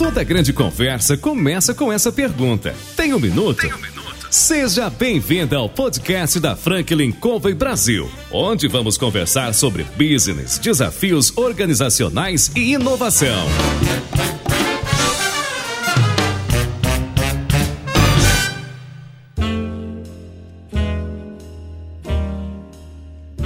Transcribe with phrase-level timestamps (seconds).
[0.00, 2.74] Toda grande conversa começa com essa pergunta.
[2.96, 3.60] Tem um minuto?
[3.60, 4.28] Tem um minuto?
[4.30, 12.50] Seja bem-vinda ao podcast da Franklin Covey Brasil, onde vamos conversar sobre business, desafios organizacionais
[12.56, 13.46] e inovação.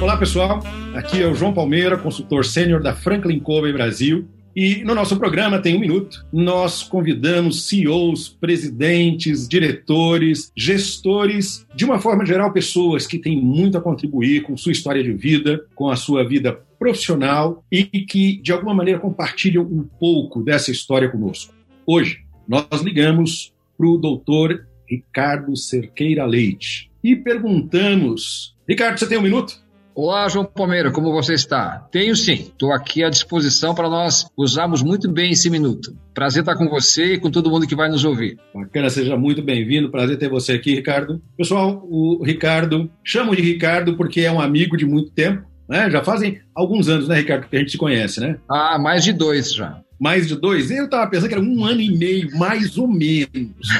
[0.00, 0.62] Olá pessoal,
[0.94, 5.60] aqui é o João Palmeira, consultor sênior da Franklin Covey Brasil e no nosso programa
[5.60, 13.18] Tem um Minuto, nós convidamos CEOs, presidentes, diretores, gestores, de uma forma geral, pessoas que
[13.18, 17.84] têm muito a contribuir com sua história de vida, com a sua vida profissional e
[17.84, 21.52] que, de alguma maneira, compartilham um pouco dessa história conosco.
[21.84, 29.22] Hoje, nós ligamos para o doutor Ricardo Cerqueira Leite e perguntamos: Ricardo, você tem um
[29.22, 29.63] minuto?
[29.96, 31.86] Olá, João Palmeira, como você está?
[31.92, 35.96] Tenho sim, estou aqui à disposição para nós usarmos muito bem esse minuto.
[36.12, 38.36] Prazer estar com você e com todo mundo que vai nos ouvir.
[38.52, 41.22] Bacana, seja muito bem-vindo, prazer ter você aqui, Ricardo.
[41.38, 45.90] Pessoal, o Ricardo, chamo de Ricardo porque é um amigo de muito tempo, né?
[45.90, 48.36] Já fazem alguns anos, né, Ricardo, que a gente se conhece, né?
[48.48, 50.70] Ah, mais de dois já mais de dois?
[50.70, 53.28] Eu estava pensando que era um ano e meio, mais ou menos.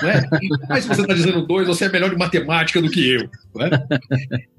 [0.03, 0.25] Né?
[0.69, 3.29] Mas se você está dizendo dois, você é melhor de matemática do que eu.
[3.55, 3.71] Né?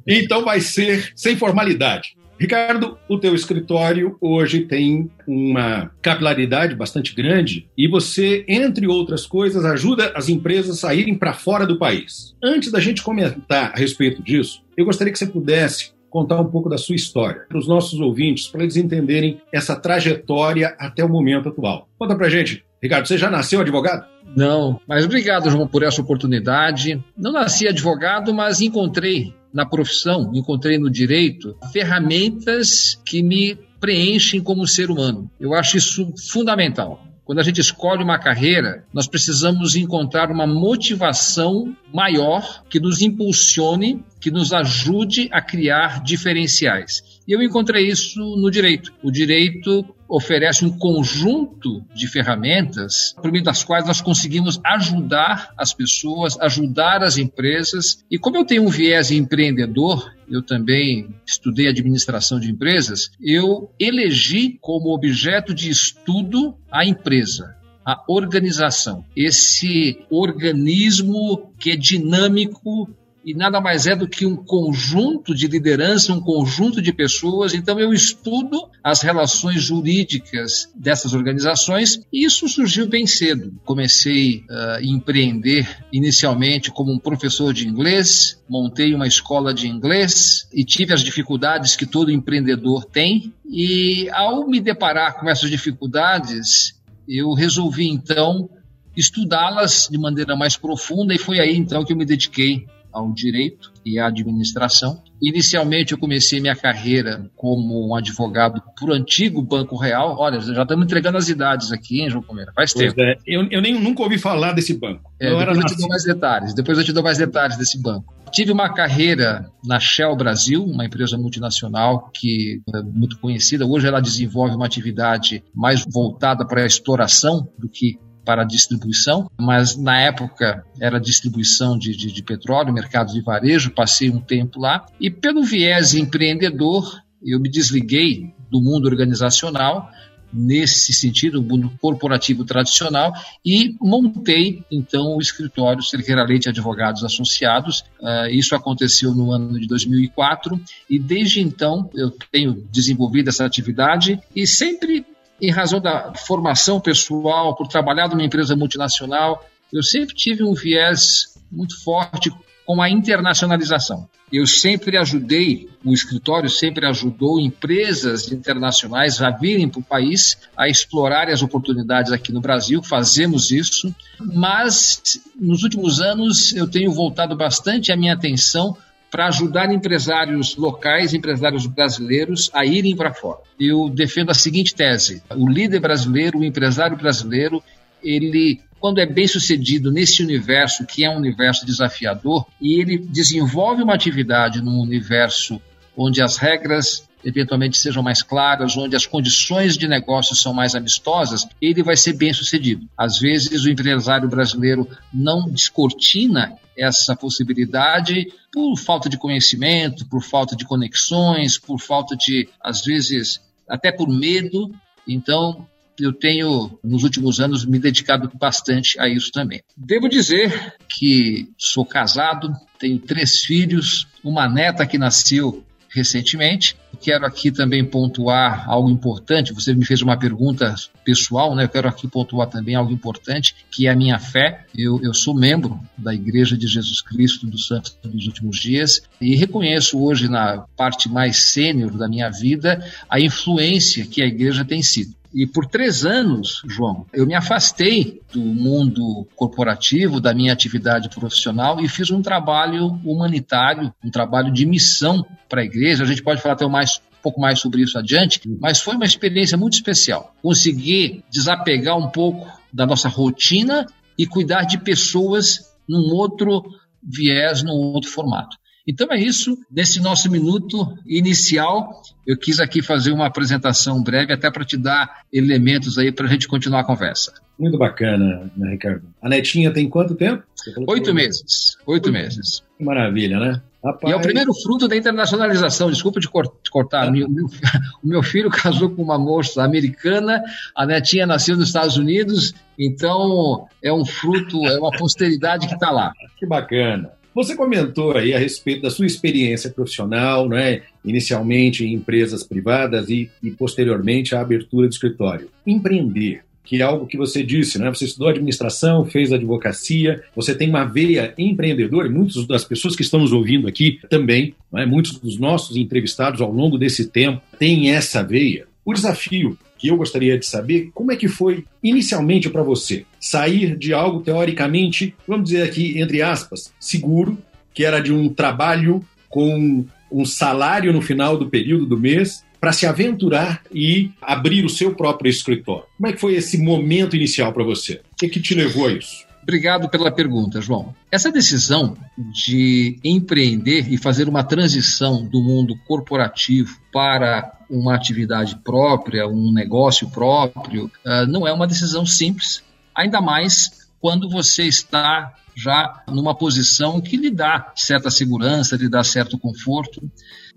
[0.05, 2.15] Então vai ser sem formalidade.
[2.39, 9.63] Ricardo, o teu escritório hoje tem uma capilaridade bastante grande e você, entre outras coisas,
[9.63, 12.35] ajuda as empresas a saírem para fora do país.
[12.43, 16.69] Antes da gente comentar a respeito disso, eu gostaria que você pudesse contar um pouco
[16.69, 21.49] da sua história para os nossos ouvintes, para eles entenderem essa trajetória até o momento
[21.49, 21.89] atual.
[21.99, 24.05] Conta para gente, Ricardo, você já nasceu advogado?
[24.33, 27.03] Não, mas obrigado, João, por essa oportunidade.
[27.17, 34.66] Não nasci advogado, mas encontrei na profissão, encontrei no direito ferramentas que me preenchem como
[34.66, 35.30] ser humano.
[35.38, 37.05] Eu acho isso fundamental.
[37.25, 44.05] Quando a gente escolhe uma carreira, nós precisamos encontrar uma motivação maior que nos impulsione,
[44.21, 47.14] que nos ajude a criar diferenciais.
[47.27, 48.93] E eu encontrei isso no direito.
[49.02, 55.73] O direito oferece um conjunto de ferramentas por meio das quais nós conseguimos ajudar as
[55.73, 58.05] pessoas, ajudar as empresas.
[58.09, 64.58] E como eu tenho um viés empreendedor, eu também estudei administração de empresas, eu elegi
[64.61, 72.89] como objeto de estudo a empresa a organização, esse organismo que é dinâmico,
[73.25, 77.55] e nada mais é do que um conjunto de liderança, um conjunto de pessoas.
[77.55, 83.52] Então, eu estudo as relações jurídicas dessas organizações e isso surgiu bem cedo.
[83.65, 90.47] Comecei uh, a empreender inicialmente como um professor de inglês, montei uma escola de inglês
[90.53, 93.33] e tive as dificuldades que todo empreendedor tem.
[93.43, 98.47] E ao me deparar com essas dificuldades, eu resolvi então
[98.95, 103.72] estudá-las de maneira mais profunda e foi aí então que eu me dediquei ao direito
[103.86, 105.04] e à administração.
[105.22, 110.16] Inicialmente eu comecei minha carreira como um advogado por antigo Banco Real.
[110.17, 112.52] Olha, já estamos entregando as idades aqui, hein, João Palmeira?
[112.56, 113.02] Faz pois tempo.
[113.02, 113.16] É.
[113.28, 115.11] Eu, eu nem, nunca ouvi falar desse banco.
[115.20, 116.54] É, depois eu te dou mais detalhes.
[116.54, 118.14] Depois eu te dou mais detalhes desse banco.
[118.32, 123.66] Tive uma carreira na Shell Brasil, uma empresa multinacional que é muito conhecida.
[123.66, 129.77] Hoje ela desenvolve uma atividade mais voltada para a exploração do que para distribuição, mas
[129.77, 134.86] na época era distribuição de, de, de petróleo, mercado de varejo, passei um tempo lá
[135.00, 139.89] e pelo viés empreendedor eu me desliguei do mundo organizacional
[140.35, 143.13] nesse sentido, o mundo corporativo tradicional,
[143.44, 147.85] e montei, então, o escritório Cerqueira Leite Advogados Associados.
[148.01, 150.59] Uh, isso aconteceu no ano de 2004,
[150.89, 155.06] e desde então eu tenho desenvolvido essa atividade e sempre
[155.41, 161.38] em razão da formação pessoal, por trabalhar numa empresa multinacional, eu sempre tive um viés
[161.51, 162.31] muito forte
[162.65, 164.07] com a internacionalização.
[164.31, 170.67] Eu sempre ajudei, o escritório sempre ajudou empresas internacionais a virem para o país, a
[170.67, 177.35] explorarem as oportunidades aqui no Brasil, fazemos isso, mas nos últimos anos eu tenho voltado
[177.35, 178.75] bastante a minha atenção
[179.11, 183.39] para ajudar empresários locais, empresários brasileiros a irem para fora.
[183.59, 187.63] Eu defendo a seguinte tese: o líder brasileiro, o empresário brasileiro,
[188.03, 193.81] ele quando é bem sucedido nesse universo que é um universo desafiador e ele desenvolve
[193.81, 195.59] uma atividade num universo
[195.97, 201.48] onde as regras eventualmente sejam mais claras, onde as condições de negócio são mais amistosas,
[201.60, 202.88] ele vai ser bem sucedido.
[202.95, 210.56] Às vezes o empresário brasileiro não descortina essa possibilidade por falta de conhecimento, por falta
[210.56, 214.72] de conexões, por falta de, às vezes, até por medo.
[215.07, 215.66] Então,
[216.00, 219.62] eu tenho, nos últimos anos, me dedicado bastante a isso também.
[219.75, 225.63] Devo dizer que sou casado, tenho três filhos, uma neta que nasceu
[225.95, 226.75] recentemente.
[227.00, 229.53] Quero aqui também pontuar algo importante.
[229.53, 231.63] Você me fez uma pergunta pessoal, né?
[231.63, 234.65] Eu quero aqui pontuar também algo importante, que é a minha fé.
[234.77, 239.36] Eu, eu sou membro da Igreja de Jesus Cristo dos Santos dos Últimos Dias e
[239.36, 244.83] reconheço hoje, na parte mais sênior da minha vida, a influência que a igreja tem
[244.83, 245.15] sido.
[245.35, 251.81] E por três anos, João, eu me afastei do mundo corporativo, da minha atividade profissional
[251.81, 256.05] e fiz um trabalho humanitário, um trabalho de missão para a igreja.
[256.05, 259.03] A gente pode falar até mais um pouco mais sobre isso adiante, mas foi uma
[259.03, 260.33] experiência muito especial.
[260.41, 263.85] Consegui desapegar um pouco da nossa rotina
[264.17, 266.63] e cuidar de pessoas num outro
[267.03, 268.55] viés, num outro formato.
[268.87, 274.51] Então é isso, nesse nosso minuto inicial, eu quis aqui fazer uma apresentação breve, até
[274.51, 277.33] para te dar elementos aí para a gente continuar a conversa.
[277.57, 279.03] Muito bacana, né, Ricardo?
[279.21, 280.43] A netinha tem quanto tempo?
[280.87, 281.77] Oito meses.
[281.85, 282.63] Oito, Oito meses.
[282.77, 283.61] Que maravilha, né?
[283.83, 284.11] Rapaz...
[284.11, 285.91] E é o primeiro fruto da internacionalização.
[285.91, 286.27] Desculpa te
[286.71, 287.11] cortar.
[287.11, 287.45] Meu, meu,
[288.03, 290.43] o meu filho casou com uma moça americana,
[290.75, 295.91] a netinha nasceu nos Estados Unidos, então é um fruto, é uma posteridade que está
[295.91, 296.11] lá.
[296.38, 297.11] Que bacana.
[297.35, 300.83] Você comentou aí a respeito da sua experiência profissional, né?
[301.03, 305.49] inicialmente em empresas privadas e, e posteriormente a abertura de escritório.
[305.67, 307.89] Empreender, que é algo que você disse, né?
[307.89, 313.01] Você estudou administração, fez advocacia, você tem uma veia empreendedora, e muitas das pessoas que
[313.01, 314.85] estão nos ouvindo aqui também, né?
[314.85, 318.65] muitos dos nossos entrevistados ao longo desse tempo têm essa veia.
[318.85, 323.77] O desafio que eu gostaria de saber como é que foi inicialmente para você sair
[323.77, 327.37] de algo teoricamente, vamos dizer aqui entre aspas, seguro,
[327.73, 332.71] que era de um trabalho com um salário no final do período do mês, para
[332.71, 335.85] se aventurar e abrir o seu próprio escritório.
[335.97, 338.01] Como é que foi esse momento inicial para você?
[338.11, 339.25] O que, que te levou a isso?
[339.45, 340.95] Obrigado pela pergunta, João.
[341.12, 349.27] Essa decisão de empreender e fazer uma transição do mundo corporativo para uma atividade própria,
[349.27, 352.63] um negócio próprio, uh, não é uma decisão simples,
[352.95, 359.03] ainda mais quando você está já numa posição que lhe dá certa segurança, lhe dá
[359.03, 360.01] certo conforto.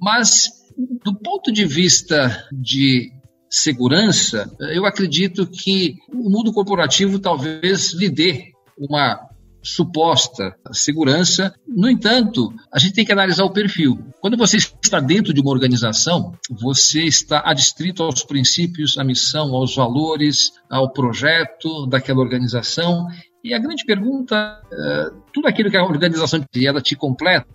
[0.01, 0.49] Mas,
[1.05, 3.13] do ponto de vista de
[3.51, 9.29] segurança, eu acredito que o mundo corporativo talvez lhe dê uma
[9.63, 11.55] suposta segurança.
[11.67, 13.99] No entanto, a gente tem que analisar o perfil.
[14.21, 19.75] Quando você está dentro de uma organização, você está adstrito aos princípios, à missão, aos
[19.75, 23.07] valores, ao projeto daquela organização.
[23.43, 27.47] E a grande pergunta, é, tudo aquilo que a organização ela te completa,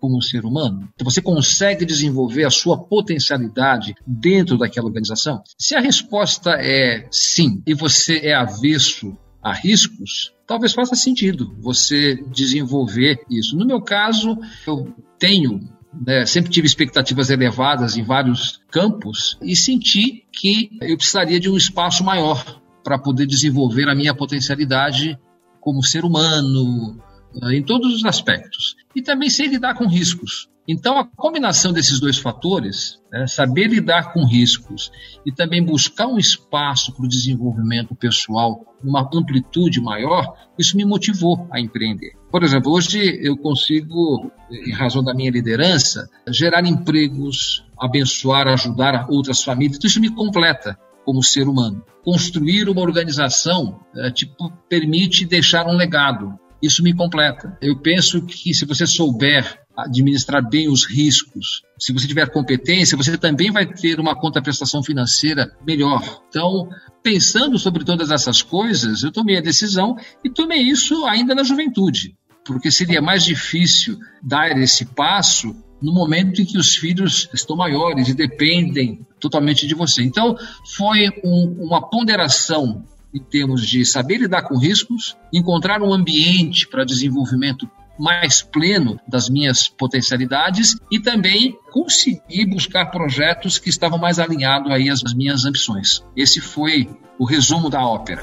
[0.00, 0.88] como um ser humano?
[1.02, 5.42] Você consegue desenvolver a sua potencialidade dentro daquela organização?
[5.58, 12.16] Se a resposta é sim e você é avesso a riscos, talvez faça sentido você
[12.30, 13.56] desenvolver isso.
[13.56, 15.60] No meu caso, eu tenho
[15.92, 21.56] né, sempre tive expectativas elevadas em vários campos e senti que eu precisaria de um
[21.56, 25.18] espaço maior para poder desenvolver a minha potencialidade
[25.60, 26.96] como ser humano,
[27.34, 28.76] né, em todos os aspectos.
[28.94, 30.48] E também sei lidar com riscos.
[30.72, 34.92] Então, a combinação desses dois fatores, né, saber lidar com riscos
[35.26, 41.48] e também buscar um espaço para o desenvolvimento pessoal, uma amplitude maior, isso me motivou
[41.50, 42.12] a empreender.
[42.30, 49.42] Por exemplo, hoje eu consigo, em razão da minha liderança, gerar empregos, abençoar, ajudar outras
[49.42, 51.84] famílias, isso me completa como ser humano.
[52.04, 56.38] Construir uma organização é, tipo, permite deixar um legado.
[56.62, 57.58] Isso me completa.
[57.60, 61.62] Eu penso que se você souber administrar bem os riscos.
[61.78, 66.22] Se você tiver competência, você também vai ter uma contraprestação financeira melhor.
[66.28, 66.68] Então,
[67.02, 72.16] pensando sobre todas essas coisas, eu tomei a decisão e tomei isso ainda na juventude,
[72.44, 78.08] porque seria mais difícil dar esse passo no momento em que os filhos estão maiores
[78.08, 80.02] e dependem totalmente de você.
[80.02, 80.36] Então,
[80.76, 86.84] foi um, uma ponderação em termos de saber lidar com riscos, encontrar um ambiente para
[86.84, 87.68] desenvolvimento
[88.00, 94.88] mais pleno das minhas potencialidades e também conseguir buscar projetos que estavam mais alinhados aí
[94.88, 96.02] às minhas ambições.
[96.16, 96.88] Esse foi
[97.18, 98.22] o resumo da ópera.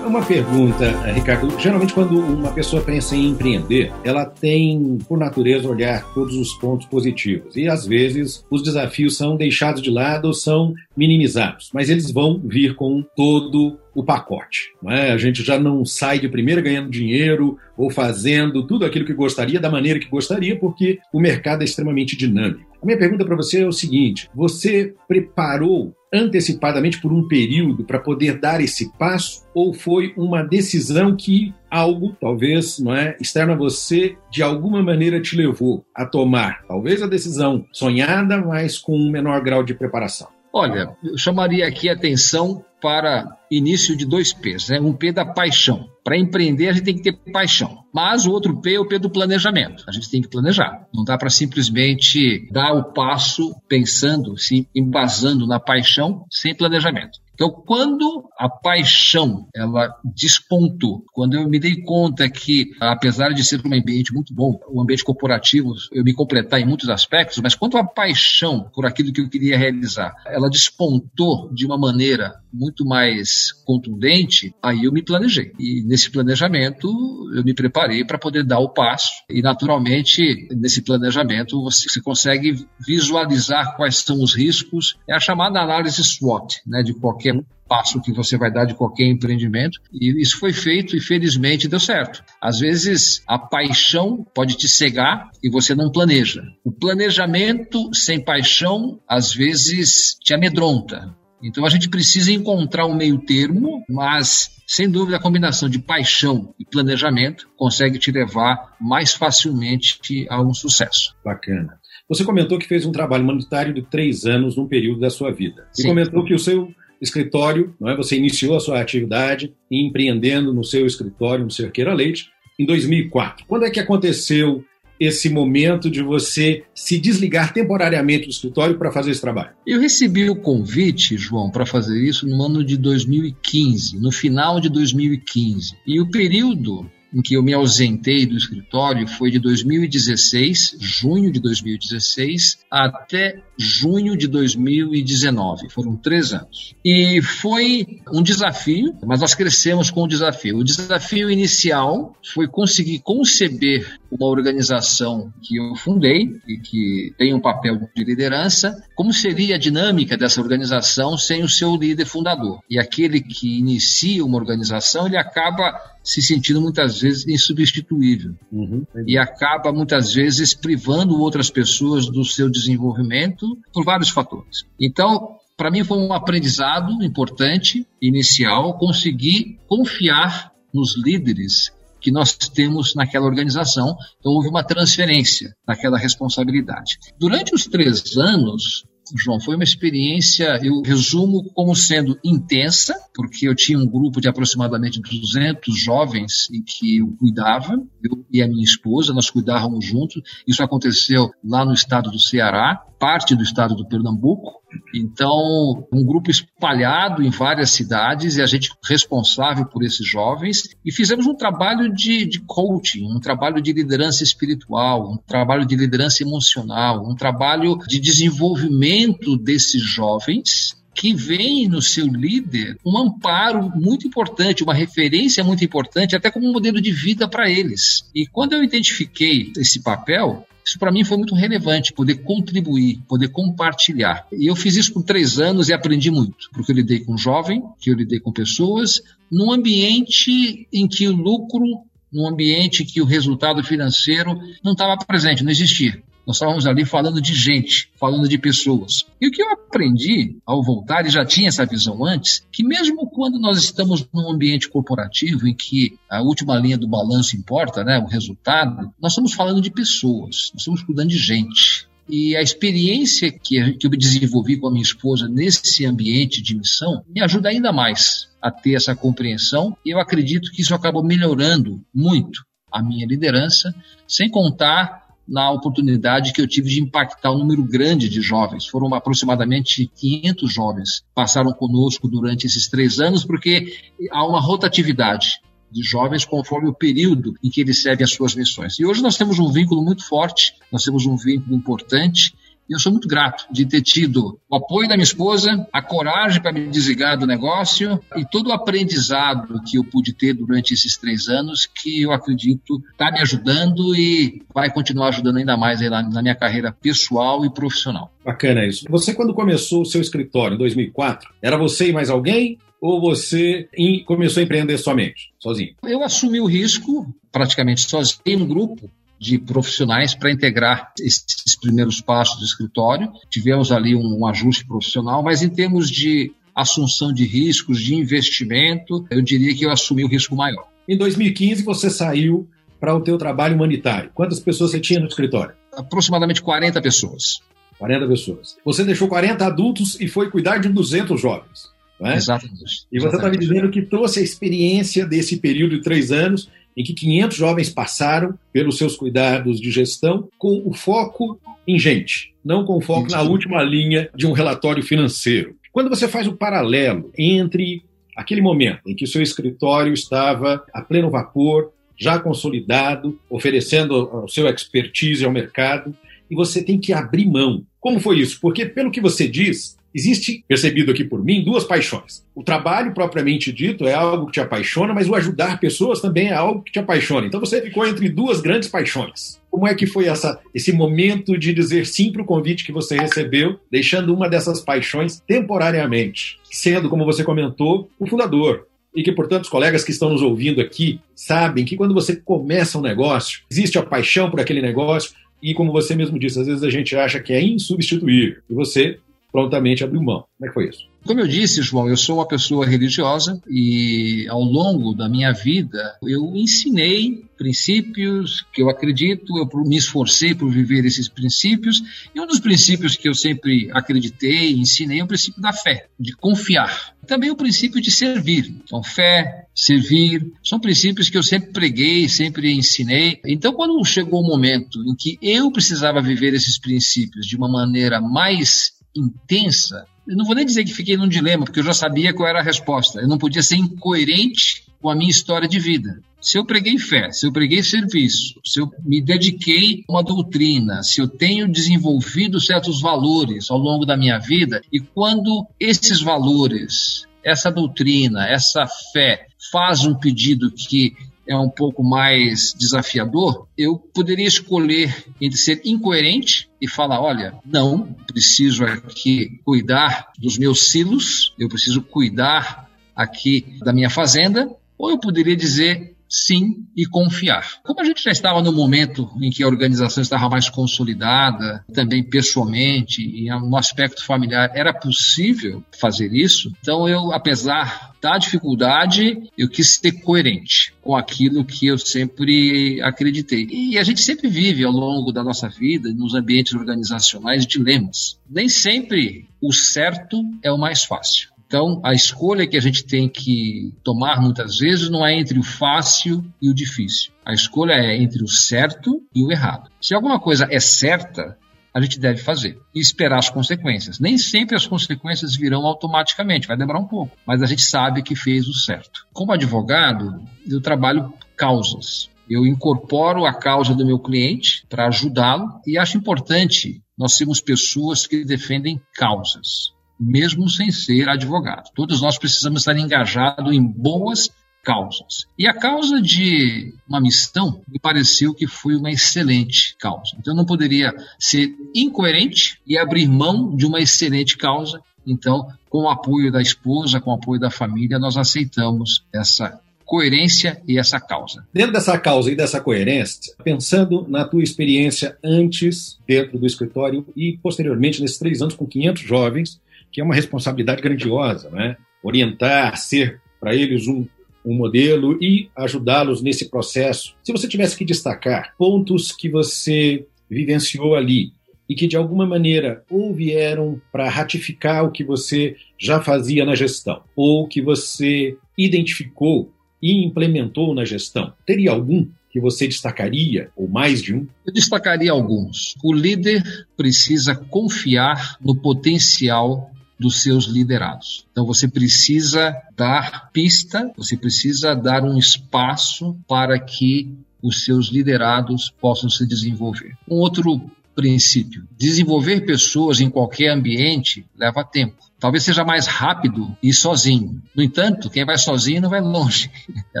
[0.12, 1.58] Uma pergunta, eh, Ricardo.
[1.58, 6.86] Geralmente, quando uma pessoa pensa em empreender, ela tem, por natureza, olhar todos os pontos
[6.86, 7.56] positivos.
[7.56, 11.70] E, às vezes, os desafios são deixados de lado ou são minimizados.
[11.72, 14.72] Mas eles vão vir com todo o pacote.
[14.88, 15.12] É?
[15.12, 19.60] A gente já não sai de primeira ganhando dinheiro ou fazendo tudo aquilo que gostaria
[19.60, 22.72] da maneira que gostaria, porque o mercado é extremamente dinâmico.
[22.82, 27.98] A minha pergunta para você é o seguinte: você preparou antecipadamente por um período para
[27.98, 33.56] poder dar esse passo ou foi uma decisão que algo, talvez, não é, externo a
[33.56, 39.10] você, de alguma maneira te levou a tomar, talvez a decisão sonhada, mas com um
[39.10, 40.28] menor grau de preparação?
[40.52, 44.80] Olha, eu chamaria aqui a atenção para início de dois P's, né?
[44.80, 45.88] Um P da paixão.
[46.02, 47.84] Para empreender, a gente tem que ter paixão.
[47.94, 49.84] Mas o outro P é o P do planejamento.
[49.88, 50.88] A gente tem que planejar.
[50.92, 57.22] Não dá para simplesmente dar o passo pensando, se embasando na paixão, sem planejamento.
[57.34, 63.60] Então, quando a paixão ela despontou, quando eu me dei conta que, apesar de ser
[63.66, 67.78] um ambiente muito bom, um ambiente corporativo, eu me completar em muitos aspectos, mas quando
[67.78, 73.52] a paixão por aquilo que eu queria realizar, ela despontou de uma maneira muito mais
[73.64, 75.52] contundente, aí eu me planejei.
[75.58, 76.88] E nesse planejamento
[77.34, 79.12] eu me preparei para poder dar o passo.
[79.28, 84.96] E naturalmente, nesse planejamento, você consegue visualizar quais são os riscos.
[85.08, 87.34] É a chamada análise SWOT, né, de qualquer
[87.72, 89.80] passo que você vai dar de qualquer empreendimento.
[89.90, 92.22] E isso foi feito e felizmente deu certo.
[92.38, 96.42] Às vezes a paixão pode te cegar e você não planeja.
[96.62, 101.16] O planejamento sem paixão às vezes te amedronta.
[101.42, 106.54] Então a gente precisa encontrar um meio termo, mas sem dúvida a combinação de paixão
[106.58, 111.14] e planejamento consegue te levar mais facilmente a um sucesso.
[111.24, 111.78] Bacana.
[112.08, 115.66] Você comentou que fez um trabalho humanitário de três anos num período da sua vida.
[115.72, 115.82] Sim.
[115.82, 116.68] E comentou que o seu
[117.00, 117.96] escritório, não é?
[117.96, 123.44] você iniciou a sua atividade empreendendo no seu escritório, no Cerqueira Leite, em 2004.
[123.46, 124.64] Quando é que aconteceu
[125.02, 129.50] esse momento de você se desligar temporariamente do escritório para fazer esse trabalho?
[129.66, 134.68] Eu recebi o convite, João, para fazer isso no ano de 2015, no final de
[134.68, 135.74] 2015.
[135.86, 141.40] E o período em que eu me ausentei do escritório foi de 2016, junho de
[141.40, 145.68] 2016, até junho de 2019.
[145.68, 146.74] Foram três anos.
[146.84, 150.58] E foi um desafio, mas nós crescemos com o desafio.
[150.58, 157.40] O desafio inicial foi conseguir conceber uma organização que eu fundei e que tem um
[157.40, 162.60] papel de liderança, como seria a dinâmica dessa organização sem o seu líder fundador.
[162.68, 168.84] E aquele que inicia uma organização, ele acaba se sentindo muitas vezes insubstituível uhum.
[169.06, 174.66] e acaba muitas vezes privando outras pessoas do seu desenvolvimento por vários fatores.
[174.78, 182.94] Então, para mim foi um aprendizado importante, inicial, conseguir confiar nos líderes que nós temos
[182.94, 183.96] naquela organização.
[184.18, 186.98] Então, houve uma transferência daquela responsabilidade.
[187.18, 188.84] Durante os três anos,
[189.16, 194.28] João, foi uma experiência, eu resumo como sendo intensa, porque eu tinha um grupo de
[194.28, 200.22] aproximadamente 200 jovens em que eu cuidava, eu e a minha esposa, nós cuidávamos juntos.
[200.46, 204.62] Isso aconteceu lá no estado do Ceará, parte do estado do Pernambuco.
[204.94, 210.68] Então, um grupo espalhado em várias cidades e a gente responsável por esses jovens.
[210.84, 215.74] E fizemos um trabalho de, de coaching, um trabalho de liderança espiritual, um trabalho de
[215.74, 223.68] liderança emocional, um trabalho de desenvolvimento desses jovens que vem no seu líder um amparo
[223.74, 228.04] muito importante, uma referência muito importante, até como um modelo de vida para eles.
[228.14, 233.28] E quando eu identifiquei esse papel, isso para mim foi muito relevante, poder contribuir, poder
[233.28, 234.26] compartilhar.
[234.32, 237.62] E eu fiz isso por três anos e aprendi muito, porque eu lidei com jovem,
[237.80, 239.00] que eu lidei com pessoas,
[239.30, 241.64] num ambiente em que o lucro,
[242.12, 246.02] num ambiente em que o resultado financeiro não estava presente, não existia.
[246.26, 249.04] Nós estávamos ali falando de gente, falando de pessoas.
[249.20, 253.08] E o que eu aprendi ao voltar, e já tinha essa visão antes, que mesmo
[253.08, 257.98] quando nós estamos num ambiente corporativo em que a última linha do balanço importa, né,
[257.98, 261.86] o resultado, nós estamos falando de pessoas, nós estamos cuidando de gente.
[262.08, 267.02] E a experiência que, que eu desenvolvi com a minha esposa nesse ambiente de missão
[267.08, 271.80] me ajuda ainda mais a ter essa compreensão e eu acredito que isso acaba melhorando
[271.94, 273.74] muito a minha liderança,
[274.08, 275.01] sem contar
[275.32, 278.66] na oportunidade que eu tive de impactar um número grande de jovens.
[278.66, 283.74] Foram aproximadamente 500 jovens passaram conosco durante esses três anos, porque
[284.10, 288.78] há uma rotatividade de jovens conforme o período em que eles servem as suas missões.
[288.78, 292.34] E hoje nós temos um vínculo muito forte, nós temos um vínculo importante
[292.72, 296.52] eu sou muito grato de ter tido o apoio da minha esposa, a coragem para
[296.52, 301.28] me desligar do negócio e todo o aprendizado que eu pude ter durante esses três
[301.28, 306.22] anos, que eu acredito está me ajudando e vai continuar ajudando ainda mais na, na
[306.22, 308.12] minha carreira pessoal e profissional.
[308.24, 308.84] Bacana isso.
[308.88, 312.58] Você, quando começou o seu escritório em 2004, era você e mais alguém?
[312.82, 313.68] ou você
[314.04, 315.76] começou a empreender somente, sozinho?
[315.84, 318.90] Eu assumi o risco praticamente sozinho, um grupo
[319.22, 323.08] de profissionais para integrar esses primeiros passos do escritório.
[323.30, 329.06] Tivemos ali um, um ajuste profissional, mas em termos de assunção de riscos, de investimento,
[329.12, 330.66] eu diria que eu assumi o risco maior.
[330.88, 332.48] Em 2015 você saiu
[332.80, 334.10] para o teu trabalho humanitário.
[334.12, 335.54] Quantas pessoas você tinha no escritório?
[335.72, 337.40] Aproximadamente 40 pessoas.
[337.78, 338.56] 40 pessoas.
[338.64, 341.70] Você deixou 40 adultos e foi cuidar de 200 jovens.
[342.00, 342.16] É?
[342.16, 342.86] Exatamente.
[342.90, 346.82] E você está me dizendo que trouxe a experiência desse período de três anos em
[346.82, 352.64] que 500 jovens passaram pelos seus cuidados de gestão com o foco em gente, não
[352.64, 353.16] com foco Isso.
[353.16, 355.56] na última linha de um relatório financeiro.
[355.72, 357.82] Quando você faz o paralelo entre
[358.16, 364.28] aquele momento em que o seu escritório estava a pleno vapor, já consolidado, oferecendo o
[364.28, 365.96] seu expertise ao mercado,
[366.30, 367.64] e você tem que abrir mão.
[367.78, 368.38] Como foi isso?
[368.40, 372.24] Porque, pelo que você diz, Existe, percebido aqui por mim, duas paixões.
[372.34, 376.34] O trabalho propriamente dito é algo que te apaixona, mas o ajudar pessoas também é
[376.34, 377.26] algo que te apaixona.
[377.26, 379.40] Então você ficou entre duas grandes paixões.
[379.50, 382.96] Como é que foi essa, esse momento de dizer sim para o convite que você
[382.96, 389.44] recebeu, deixando uma dessas paixões temporariamente, sendo, como você comentou, o fundador, e que, portanto,
[389.44, 393.78] os colegas que estão nos ouvindo aqui sabem que quando você começa um negócio, existe
[393.78, 397.18] a paixão por aquele negócio, e como você mesmo disse, às vezes a gente acha
[397.18, 398.40] que é insubstituível.
[398.48, 398.98] E você
[399.32, 400.24] prontamente abriu mão.
[400.36, 400.92] Como é que foi isso?
[401.04, 405.96] Como eu disse, João, eu sou uma pessoa religiosa e ao longo da minha vida
[406.02, 411.82] eu ensinei princípios que eu acredito, eu me esforcei por viver esses princípios
[412.14, 416.14] e um dos princípios que eu sempre acreditei, ensinei é o princípio da fé, de
[416.14, 416.94] confiar.
[417.04, 418.54] Também o princípio de servir.
[418.62, 423.18] Então, fé, servir, são princípios que eu sempre preguei, sempre ensinei.
[423.26, 428.00] Então, quando chegou o momento em que eu precisava viver esses princípios de uma maneira
[428.00, 432.12] mais intensa, eu não vou nem dizer que fiquei num dilema, porque eu já sabia
[432.12, 433.00] qual era a resposta.
[433.00, 436.00] Eu não podia ser incoerente com a minha história de vida.
[436.20, 440.82] Se eu preguei fé, se eu preguei serviço, se eu me dediquei a uma doutrina,
[440.82, 447.06] se eu tenho desenvolvido certos valores ao longo da minha vida, e quando esses valores,
[447.24, 450.94] essa doutrina, essa fé faz um pedido que
[451.32, 457.94] é um pouco mais desafiador, eu poderia escolher entre ser incoerente e falar: olha, não,
[458.06, 464.98] preciso aqui cuidar dos meus silos, eu preciso cuidar aqui da minha fazenda, ou eu
[464.98, 467.62] poderia dizer: sim e confiar.
[467.64, 472.04] Como a gente já estava no momento em que a organização estava mais consolidada, também
[472.04, 479.48] pessoalmente e no aspecto familiar era possível fazer isso, então eu, apesar da dificuldade, eu
[479.48, 483.46] quis ser coerente com aquilo que eu sempre acreditei.
[483.48, 488.18] E a gente sempre vive ao longo da nossa vida, nos ambientes organizacionais, dilemas.
[488.28, 491.31] Nem sempre o certo é o mais fácil.
[491.52, 495.42] Então, a escolha que a gente tem que tomar muitas vezes não é entre o
[495.42, 497.12] fácil e o difícil.
[497.26, 499.68] A escolha é entre o certo e o errado.
[499.78, 501.36] Se alguma coisa é certa,
[501.74, 504.00] a gente deve fazer e esperar as consequências.
[504.00, 508.16] Nem sempre as consequências virão automaticamente, vai demorar um pouco, mas a gente sabe que
[508.16, 509.06] fez o certo.
[509.12, 512.08] Como advogado, eu trabalho causas.
[512.30, 518.06] Eu incorporo a causa do meu cliente para ajudá-lo e acho importante nós sermos pessoas
[518.06, 521.70] que defendem causas mesmo sem ser advogado.
[521.74, 524.30] Todos nós precisamos estar engajados em boas
[524.62, 525.26] causas.
[525.38, 530.16] E a causa de uma missão me pareceu que foi uma excelente causa.
[530.18, 534.80] Então eu não poderia ser incoerente e abrir mão de uma excelente causa.
[535.04, 540.62] Então, com o apoio da esposa, com o apoio da família, nós aceitamos essa coerência
[540.66, 541.44] e essa causa.
[541.52, 547.36] Dentro dessa causa e dessa coerência, pensando na tua experiência antes dentro do escritório e
[547.42, 549.60] posteriormente nesses três anos com 500 jovens,
[549.92, 551.76] que é uma responsabilidade grandiosa, né?
[552.02, 554.06] Orientar, ser para eles um,
[554.44, 557.14] um modelo e ajudá-los nesse processo.
[557.22, 561.32] Se você tivesse que destacar pontos que você vivenciou ali
[561.68, 566.54] e que de alguma maneira ou vieram para ratificar o que você já fazia na
[566.54, 573.68] gestão, ou que você identificou e implementou na gestão, teria algum que você destacaria, ou
[573.68, 574.26] mais de um?
[574.46, 575.74] Eu destacaria alguns.
[575.84, 576.42] O líder
[576.76, 579.70] precisa confiar no potencial
[580.02, 581.24] dos seus liderados.
[581.30, 588.68] Então você precisa dar pista, você precisa dar um espaço para que os seus liderados
[588.80, 589.96] possam se desenvolver.
[590.08, 590.60] Um outro
[590.94, 591.66] princípio.
[591.76, 594.96] Desenvolver pessoas em qualquer ambiente leva tempo.
[595.18, 597.40] Talvez seja mais rápido ir sozinho.
[597.54, 599.50] No entanto, quem vai sozinho não vai longe.
[599.94, 600.00] É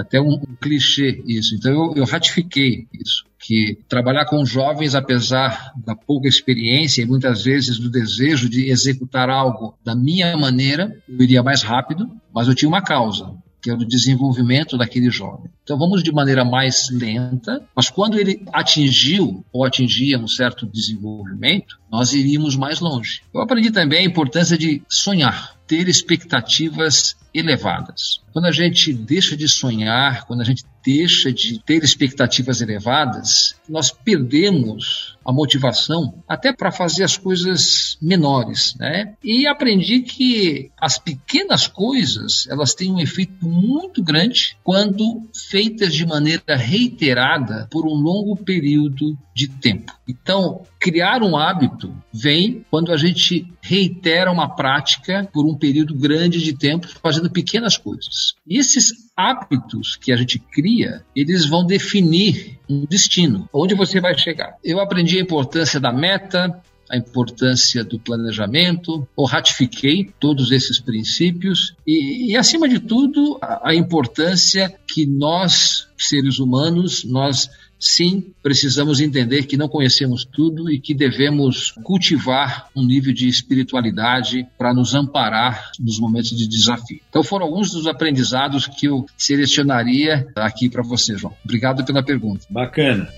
[0.00, 1.54] até um, um clichê isso.
[1.54, 7.42] Então eu, eu ratifiquei isso que trabalhar com jovens, apesar da pouca experiência e muitas
[7.42, 12.54] vezes do desejo de executar algo da minha maneira, eu iria mais rápido, mas eu
[12.54, 15.48] tinha uma causa que é o desenvolvimento daquele jovem.
[15.62, 21.78] Então vamos de maneira mais lenta, mas quando ele atingiu ou atingia um certo desenvolvimento,
[21.90, 23.22] nós iríamos mais longe.
[23.32, 28.20] Eu aprendi também a importância de sonhar, ter expectativas elevadas.
[28.32, 33.90] Quando a gente deixa de sonhar, quando a gente deixa de ter expectativas elevadas, nós
[33.90, 39.14] perdemos a motivação até para fazer as coisas menores, né?
[39.22, 45.22] E aprendi que as pequenas coisas, elas têm um efeito muito grande quando
[45.52, 49.92] feitas de maneira reiterada por um longo período de tempo.
[50.08, 56.42] Então, criar um hábito vem quando a gente reitera uma prática por um período grande
[56.42, 58.34] de tempo, fazendo pequenas coisas.
[58.46, 64.16] E esses hábitos que a gente cria, eles vão definir um destino, onde você vai
[64.16, 64.56] chegar.
[64.64, 66.62] Eu aprendi a importância da meta,
[66.92, 73.70] a importância do planejamento, ou ratifiquei todos esses princípios e, e acima de tudo, a,
[73.70, 77.48] a importância que nós, seres humanos, nós
[77.82, 84.46] sim, precisamos entender que não conhecemos tudo e que devemos cultivar um nível de espiritualidade
[84.56, 87.00] para nos amparar nos momentos de desafio.
[87.08, 91.34] Então, foram alguns dos aprendizados que eu selecionaria aqui para você, João.
[91.42, 92.46] Obrigado pela pergunta.
[92.48, 93.08] Bacana.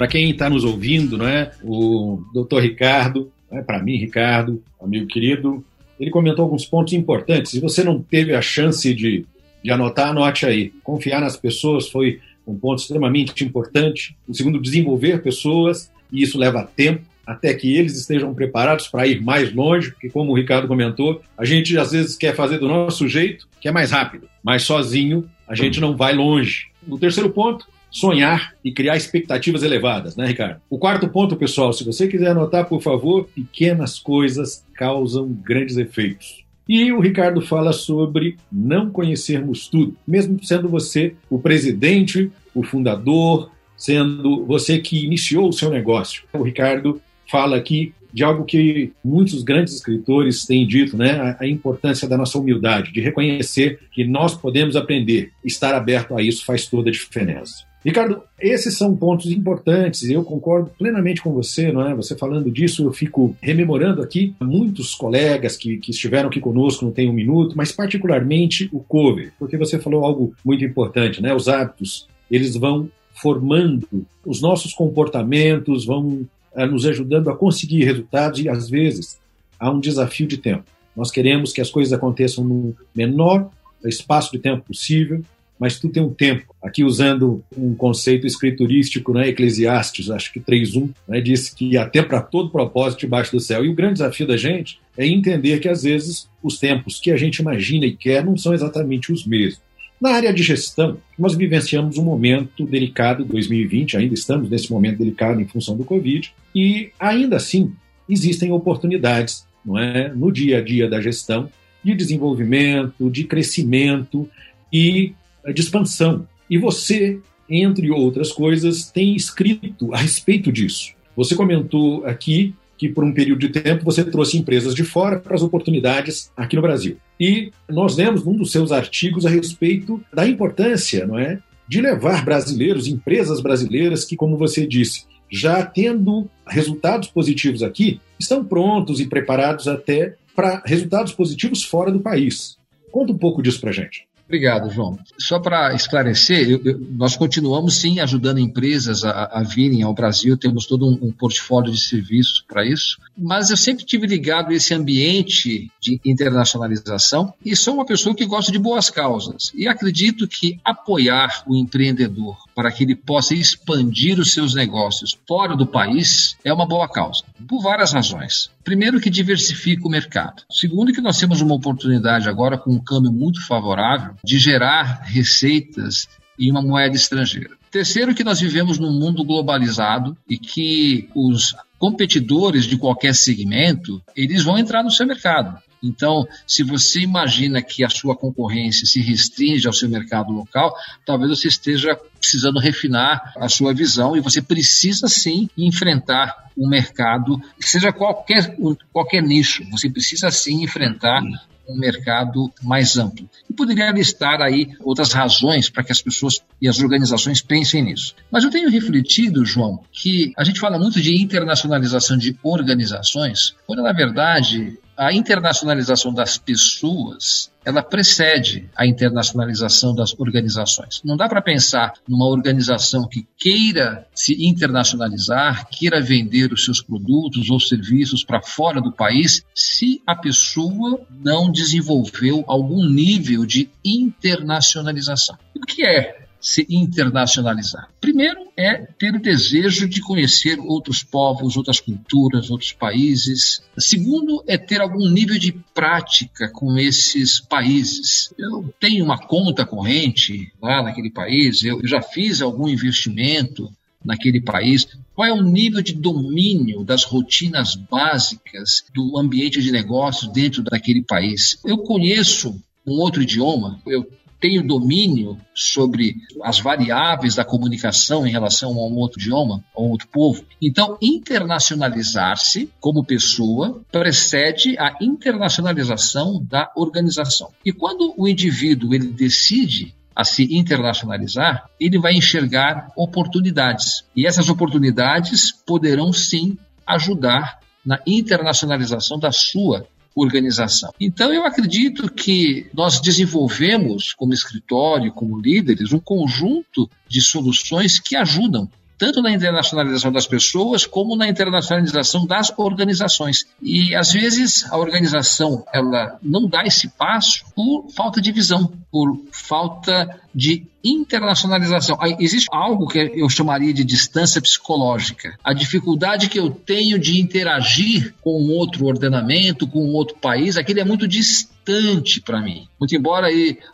[0.00, 5.62] Para quem está nos ouvindo, né, o doutor Ricardo, né, para mim, Ricardo, amigo querido,
[6.00, 7.50] ele comentou alguns pontos importantes.
[7.50, 9.26] Se você não teve a chance de,
[9.62, 10.72] de anotar, anote aí.
[10.82, 14.16] Confiar nas pessoas foi um ponto extremamente importante.
[14.26, 19.20] O segundo, desenvolver pessoas, e isso leva tempo até que eles estejam preparados para ir
[19.20, 23.06] mais longe, porque, como o Ricardo comentou, a gente às vezes quer fazer do nosso
[23.06, 26.68] jeito, que é mais rápido, mas sozinho a gente não vai longe.
[26.88, 30.60] O terceiro ponto, sonhar e criar expectativas elevadas, né, Ricardo?
[30.68, 36.44] O quarto ponto, pessoal, se você quiser anotar, por favor, pequenas coisas causam grandes efeitos.
[36.68, 43.50] E o Ricardo fala sobre não conhecermos tudo, mesmo sendo você o presidente, o fundador,
[43.76, 46.22] sendo você que iniciou o seu negócio.
[46.32, 51.36] O Ricardo fala aqui de algo que muitos grandes escritores têm dito, né?
[51.38, 55.32] A, importância da nossa humildade, de reconhecer que nós podemos aprender.
[55.44, 57.64] Estar aberto a isso faz toda a diferença.
[57.84, 61.94] Ricardo, esses são pontos importantes eu concordo plenamente com você, não é?
[61.94, 66.92] Você falando disso, eu fico rememorando aqui muitos colegas que, que estiveram aqui conosco, não
[66.92, 71.34] tem um minuto, mas particularmente o cover, porque você falou algo muito importante, né?
[71.34, 78.40] Os hábitos, eles vão formando os nossos comportamentos, vão é, nos ajudando a conseguir resultados
[78.40, 79.18] e às vezes
[79.58, 80.64] há um desafio de tempo.
[80.96, 83.50] Nós queremos que as coisas aconteçam no menor
[83.84, 85.22] espaço de tempo possível,
[85.60, 86.54] mas tu tem um tempo.
[86.62, 92.08] Aqui usando um conceito escriturístico, né, Eclesiastes, acho que 3.1, né, diz que há tempo
[92.08, 93.62] para todo propósito debaixo do céu.
[93.62, 97.16] E o grande desafio da gente é entender que às vezes os tempos que a
[97.16, 99.60] gente imagina e quer não são exatamente os mesmos.
[100.00, 105.42] Na área de gestão, nós vivenciamos um momento delicado, 2020, ainda estamos nesse momento delicado
[105.42, 107.70] em função do Covid, e ainda assim
[108.08, 111.50] existem oportunidades não é, no dia a dia da gestão
[111.84, 114.26] de desenvolvimento, de crescimento
[114.72, 115.12] e
[115.54, 116.26] de expansão.
[116.48, 120.92] E você, entre outras coisas, tem escrito a respeito disso.
[121.16, 125.34] Você comentou aqui que por um período de tempo você trouxe empresas de fora para
[125.34, 126.96] as oportunidades aqui no Brasil.
[127.20, 132.24] E nós lemos um dos seus artigos a respeito da importância, não é, de levar
[132.24, 139.06] brasileiros, empresas brasileiras que, como você disse, já tendo resultados positivos aqui, estão prontos e
[139.06, 142.56] preparados até para resultados positivos fora do país.
[142.90, 144.08] Conta um pouco disso para gente.
[144.30, 144.96] Obrigado, João.
[145.18, 150.36] Só para esclarecer, eu, eu, nós continuamos sim ajudando empresas a, a virem ao Brasil,
[150.36, 154.54] temos todo um, um portfólio de serviços para isso, mas eu sempre tive ligado a
[154.54, 159.50] esse ambiente de internacionalização e sou uma pessoa que gosta de boas causas.
[159.52, 165.56] E acredito que apoiar o empreendedor para que ele possa expandir os seus negócios fora
[165.56, 168.50] do país é uma boa causa, por várias razões.
[168.62, 170.42] Primeiro, que diversifica o mercado.
[170.50, 176.06] Segundo, que nós temos uma oportunidade agora com um câmbio muito favorável de gerar receitas
[176.38, 177.56] em uma moeda estrangeira.
[177.70, 184.44] Terceiro, que nós vivemos num mundo globalizado e que os competidores de qualquer segmento, eles
[184.44, 185.58] vão entrar no seu mercado.
[185.82, 191.30] Então, se você imagina que a sua concorrência se restringe ao seu mercado local, talvez
[191.30, 197.40] você esteja precisando refinar a sua visão e você precisa sim enfrentar o um mercado,
[197.58, 198.56] seja qualquer,
[198.92, 201.22] qualquer nicho, você precisa sim enfrentar
[201.70, 203.28] um mercado mais amplo.
[203.48, 208.14] E poderia listar aí outras razões para que as pessoas e as organizações pensem nisso.
[208.30, 213.82] Mas eu tenho refletido, João, que a gente fala muito de internacionalização de organizações, quando
[213.82, 221.00] na verdade a internacionalização das pessoas ela precede a internacionalização das organizações.
[221.04, 227.50] Não dá para pensar numa organização que queira se internacionalizar, queira vender os seus produtos
[227.50, 235.36] ou serviços para fora do país, se a pessoa não desenvolveu algum nível de internacionalização.
[235.54, 237.88] O que é se internacionalizar?
[238.00, 243.62] Primeiro é ter o desejo de conhecer outros povos, outras culturas, outros países.
[243.78, 248.32] Segundo é ter algum nível de prática com esses países.
[248.38, 253.70] Eu tenho uma conta corrente lá naquele país, eu já fiz algum investimento
[254.04, 260.32] naquele país, qual é o nível de domínio das rotinas básicas do ambiente de negócios
[260.32, 261.58] dentro daquele país.
[261.64, 268.70] Eu conheço um outro idioma, eu tenho domínio sobre as variáveis da comunicação em relação
[268.70, 270.44] a um outro idioma, a um outro povo.
[270.60, 277.52] Então, internacionalizar-se como pessoa precede a internacionalização da organização.
[277.64, 284.04] E quando o indivíduo ele decide a se internacionalizar, ele vai enxergar oportunidades.
[284.16, 290.92] E essas oportunidades poderão sim ajudar na internacionalização da sua organização.
[291.00, 298.16] Então, eu acredito que nós desenvolvemos, como escritório, como líderes, um conjunto de soluções que
[298.16, 298.68] ajudam
[299.00, 303.46] tanto na internacionalização das pessoas como na internacionalização das organizações.
[303.62, 309.18] E às vezes a organização ela não dá esse passo por falta de visão, por
[309.32, 311.98] falta de internacionalização.
[312.18, 315.34] Existe algo que eu chamaria de distância psicológica.
[315.42, 320.84] A dificuldade que eu tenho de interagir com outro ordenamento, com outro país, aquele é
[320.84, 322.66] muito distante para mim.
[322.78, 323.28] Muito embora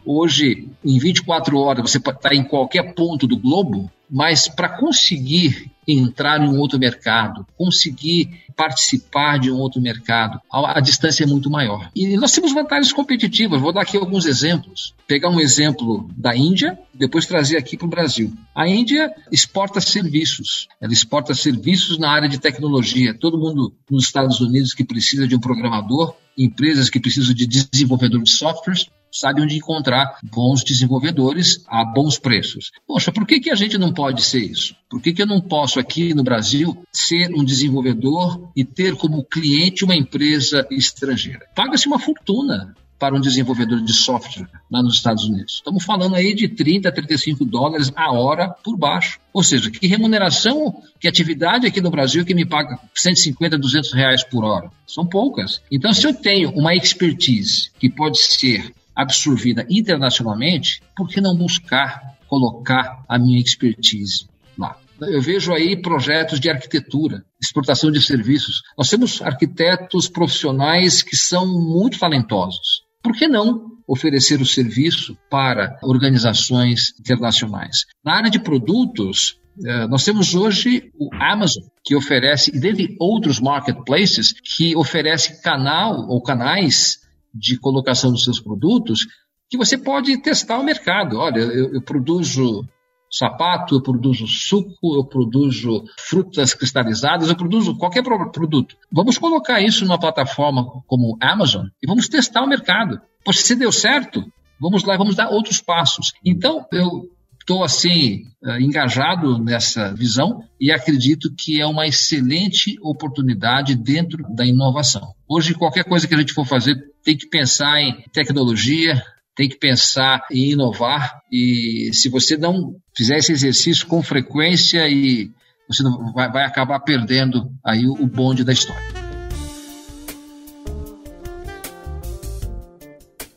[0.05, 6.41] hoje, em 24 horas, você está em qualquer ponto do globo, mas para conseguir entrar
[6.41, 11.51] em um outro mercado, conseguir participar de um outro mercado, a, a, distância é muito
[11.51, 11.91] maior.
[11.95, 14.95] E nós temos vantagens competitivas, vou dar aqui alguns exemplos.
[15.07, 18.33] Pegar um exemplo da Índia, depois trazer aqui para o Brasil.
[18.55, 23.15] A Índia exporta serviços, ela exporta serviços na área de tecnologia.
[23.15, 28.23] Todo mundo nos Estados Unidos que precisa de um programador, empresas que precisam de desenvolvedor
[28.23, 28.87] de softwares,
[29.19, 32.71] sabe onde encontrar bons desenvolvedores a bons preços.
[32.87, 34.75] Poxa, por que, que a gente não pode ser isso?
[34.89, 39.25] Por que, que eu não posso aqui no Brasil ser um desenvolvedor e ter como
[39.25, 41.47] cliente uma empresa estrangeira?
[41.55, 45.57] Paga-se uma fortuna para um desenvolvedor de software lá nos Estados Unidos.
[45.57, 49.19] Estamos falando aí de 30 a 35 dólares a hora por baixo.
[49.33, 54.25] Ou seja, que remuneração, que atividade aqui no Brasil que me paga 150, 200 reais
[54.25, 54.71] por hora?
[54.87, 55.61] São poucas.
[55.71, 62.17] Então, se eu tenho uma expertise que pode ser absorvida internacionalmente, por que não buscar
[62.27, 64.27] colocar a minha expertise
[64.59, 64.77] lá?
[65.01, 68.63] Eu vejo aí projetos de arquitetura, exportação de serviços.
[68.79, 72.83] Nós temos arquitetos profissionais que são muito talentosos.
[73.03, 77.85] Por que não oferecer o serviço para organizações internacionais?
[78.03, 83.39] Na área de produtos, eh, nós temos hoje o Amazon, que oferece, e dentre outros
[83.39, 87.06] marketplaces, que oferece canal ou canais
[87.39, 89.01] de colocação dos seus produtos
[89.49, 91.19] que você pode testar o mercado.
[91.19, 92.67] Olha, eu, eu produzo
[93.11, 98.77] sapato, eu produzo suco, eu produzo frutas cristalizadas, eu produzo qualquer produto.
[98.93, 103.01] Vamos colocar isso numa plataforma como Amazon e vamos testar o mercado.
[103.25, 104.25] Pois se deu certo,
[104.61, 106.13] vamos lá, vamos dar outros passos.
[106.25, 107.09] Então, eu
[107.47, 114.45] estou assim eh, engajado nessa visão e acredito que é uma excelente oportunidade dentro da
[114.45, 115.15] inovação.
[115.29, 119.01] Hoje, qualquer coisa que a gente for fazer tem que pensar em tecnologia,
[119.37, 125.31] tem que pensar em inovar e se você não fizer esse exercício com frequência e
[125.69, 129.06] você vai, vai acabar perdendo aí o bonde da história.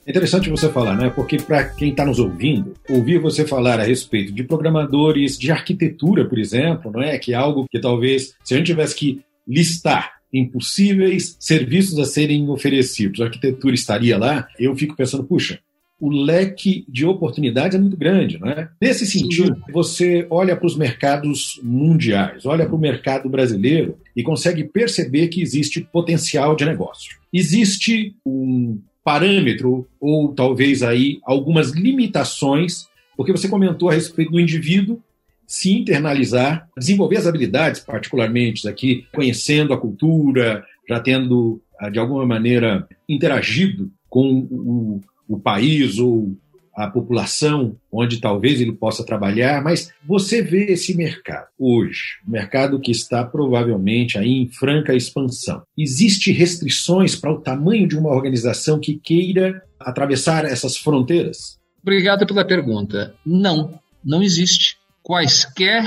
[0.09, 1.09] Interessante você falar, né?
[1.09, 6.25] Porque para quem está nos ouvindo, ouvir você falar a respeito de programadores, de arquitetura,
[6.25, 7.17] por exemplo, não é?
[7.19, 12.49] Que é algo que talvez, se a gente tivesse que listar impossíveis serviços a serem
[12.49, 15.59] oferecidos, a arquitetura estaria lá, eu fico pensando, puxa,
[15.99, 18.39] o leque de oportunidades é muito grande.
[18.39, 18.69] Não é?
[18.81, 24.63] Nesse sentido, você olha para os mercados mundiais, olha para o mercado brasileiro e consegue
[24.63, 27.17] perceber que existe potencial de negócio.
[27.33, 35.01] Existe um parâmetro ou talvez aí algumas limitações, porque você comentou a respeito do indivíduo
[35.47, 42.23] se internalizar, desenvolver as habilidades, particularmente aqui, conhecendo a cultura, já tendo, ah, de alguma
[42.23, 46.37] maneira, interagido com o, o país ou
[46.79, 52.89] a população onde talvez ele possa trabalhar, mas você vê esse mercado hoje, mercado que
[52.89, 55.61] está provavelmente aí em franca expansão.
[55.77, 61.59] Existem restrições para o tamanho de uma organização que queira atravessar essas fronteiras?
[61.81, 63.13] Obrigado pela pergunta.
[63.25, 65.83] Não, não existe quaisquer